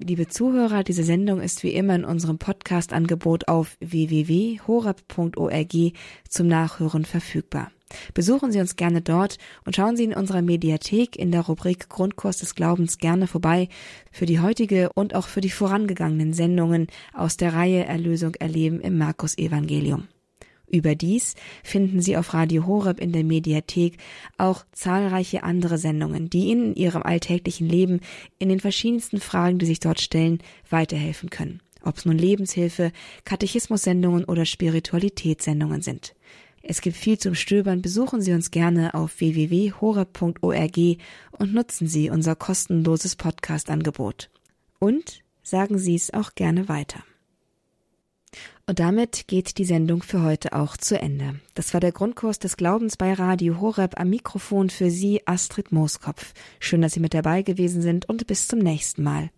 Liebe 0.02 0.26
Zuhörer, 0.26 0.82
diese 0.82 1.04
Sendung 1.04 1.40
ist 1.40 1.62
wie 1.62 1.74
immer 1.74 1.94
in 1.94 2.04
unserem 2.04 2.38
Podcast-Angebot 2.38 3.46
auf 3.46 3.76
www.horeb.org 3.78 5.74
zum 6.28 6.48
Nachhören 6.48 7.04
verfügbar. 7.04 7.70
Besuchen 8.12 8.50
Sie 8.50 8.58
uns 8.58 8.74
gerne 8.74 9.00
dort 9.00 9.38
und 9.64 9.76
schauen 9.76 9.96
Sie 9.96 10.02
in 10.02 10.14
unserer 10.14 10.42
Mediathek 10.42 11.14
in 11.14 11.30
der 11.30 11.42
Rubrik 11.42 11.88
Grundkurs 11.88 12.38
des 12.38 12.56
Glaubens 12.56 12.98
gerne 12.98 13.28
vorbei 13.28 13.68
für 14.10 14.26
die 14.26 14.40
heutige 14.40 14.92
und 14.92 15.14
auch 15.14 15.28
für 15.28 15.40
die 15.40 15.50
vorangegangenen 15.50 16.32
Sendungen 16.32 16.88
aus 17.14 17.36
der 17.36 17.54
Reihe 17.54 17.84
Erlösung 17.84 18.34
erleben 18.34 18.80
im 18.80 18.98
Markus 18.98 19.38
Evangelium. 19.38 20.08
Überdies 20.72 21.34
finden 21.62 22.00
Sie 22.00 22.16
auf 22.16 22.32
Radio 22.32 22.66
Horeb 22.66 22.98
in 22.98 23.12
der 23.12 23.24
Mediathek 23.24 23.98
auch 24.38 24.64
zahlreiche 24.72 25.42
andere 25.42 25.76
Sendungen, 25.76 26.30
die 26.30 26.46
Ihnen 26.46 26.72
in 26.72 26.74
Ihrem 26.74 27.02
alltäglichen 27.02 27.68
Leben 27.68 28.00
in 28.38 28.48
den 28.48 28.58
verschiedensten 28.58 29.20
Fragen, 29.20 29.58
die 29.58 29.66
sich 29.66 29.80
dort 29.80 30.00
stellen, 30.00 30.38
weiterhelfen 30.70 31.28
können. 31.28 31.60
Ob 31.82 31.98
es 31.98 32.06
nun 32.06 32.16
Lebenshilfe, 32.16 32.90
Katechismussendungen 33.24 34.24
oder 34.24 34.46
Spiritualitätssendungen 34.46 35.82
sind. 35.82 36.14
Es 36.62 36.80
gibt 36.80 36.96
viel 36.96 37.18
zum 37.18 37.34
Stöbern. 37.34 37.82
Besuchen 37.82 38.22
Sie 38.22 38.32
uns 38.32 38.50
gerne 38.50 38.94
auf 38.94 39.20
www.horeb.org 39.20 40.78
und 41.32 41.52
nutzen 41.52 41.86
Sie 41.86 42.08
unser 42.08 42.36
kostenloses 42.36 43.16
Podcast-Angebot. 43.16 44.30
Und 44.78 45.22
sagen 45.42 45.76
Sie 45.76 45.96
es 45.96 46.14
auch 46.14 46.34
gerne 46.34 46.68
weiter. 46.68 47.04
Und 48.66 48.78
damit 48.78 49.26
geht 49.26 49.58
die 49.58 49.64
Sendung 49.64 50.02
für 50.02 50.22
heute 50.22 50.52
auch 50.52 50.76
zu 50.76 50.98
Ende. 50.98 51.40
Das 51.54 51.74
war 51.74 51.80
der 51.80 51.90
Grundkurs 51.90 52.38
des 52.38 52.56
Glaubens 52.56 52.96
bei 52.96 53.12
Radio 53.12 53.60
Horeb 53.60 53.98
am 53.98 54.10
Mikrofon 54.10 54.70
für 54.70 54.90
Sie, 54.90 55.26
Astrid 55.26 55.72
Mooskopf. 55.72 56.32
Schön, 56.60 56.80
dass 56.80 56.92
Sie 56.92 57.00
mit 57.00 57.12
dabei 57.12 57.42
gewesen 57.42 57.82
sind 57.82 58.08
und 58.08 58.26
bis 58.28 58.46
zum 58.46 58.60
nächsten 58.60 59.02
Mal. 59.02 59.30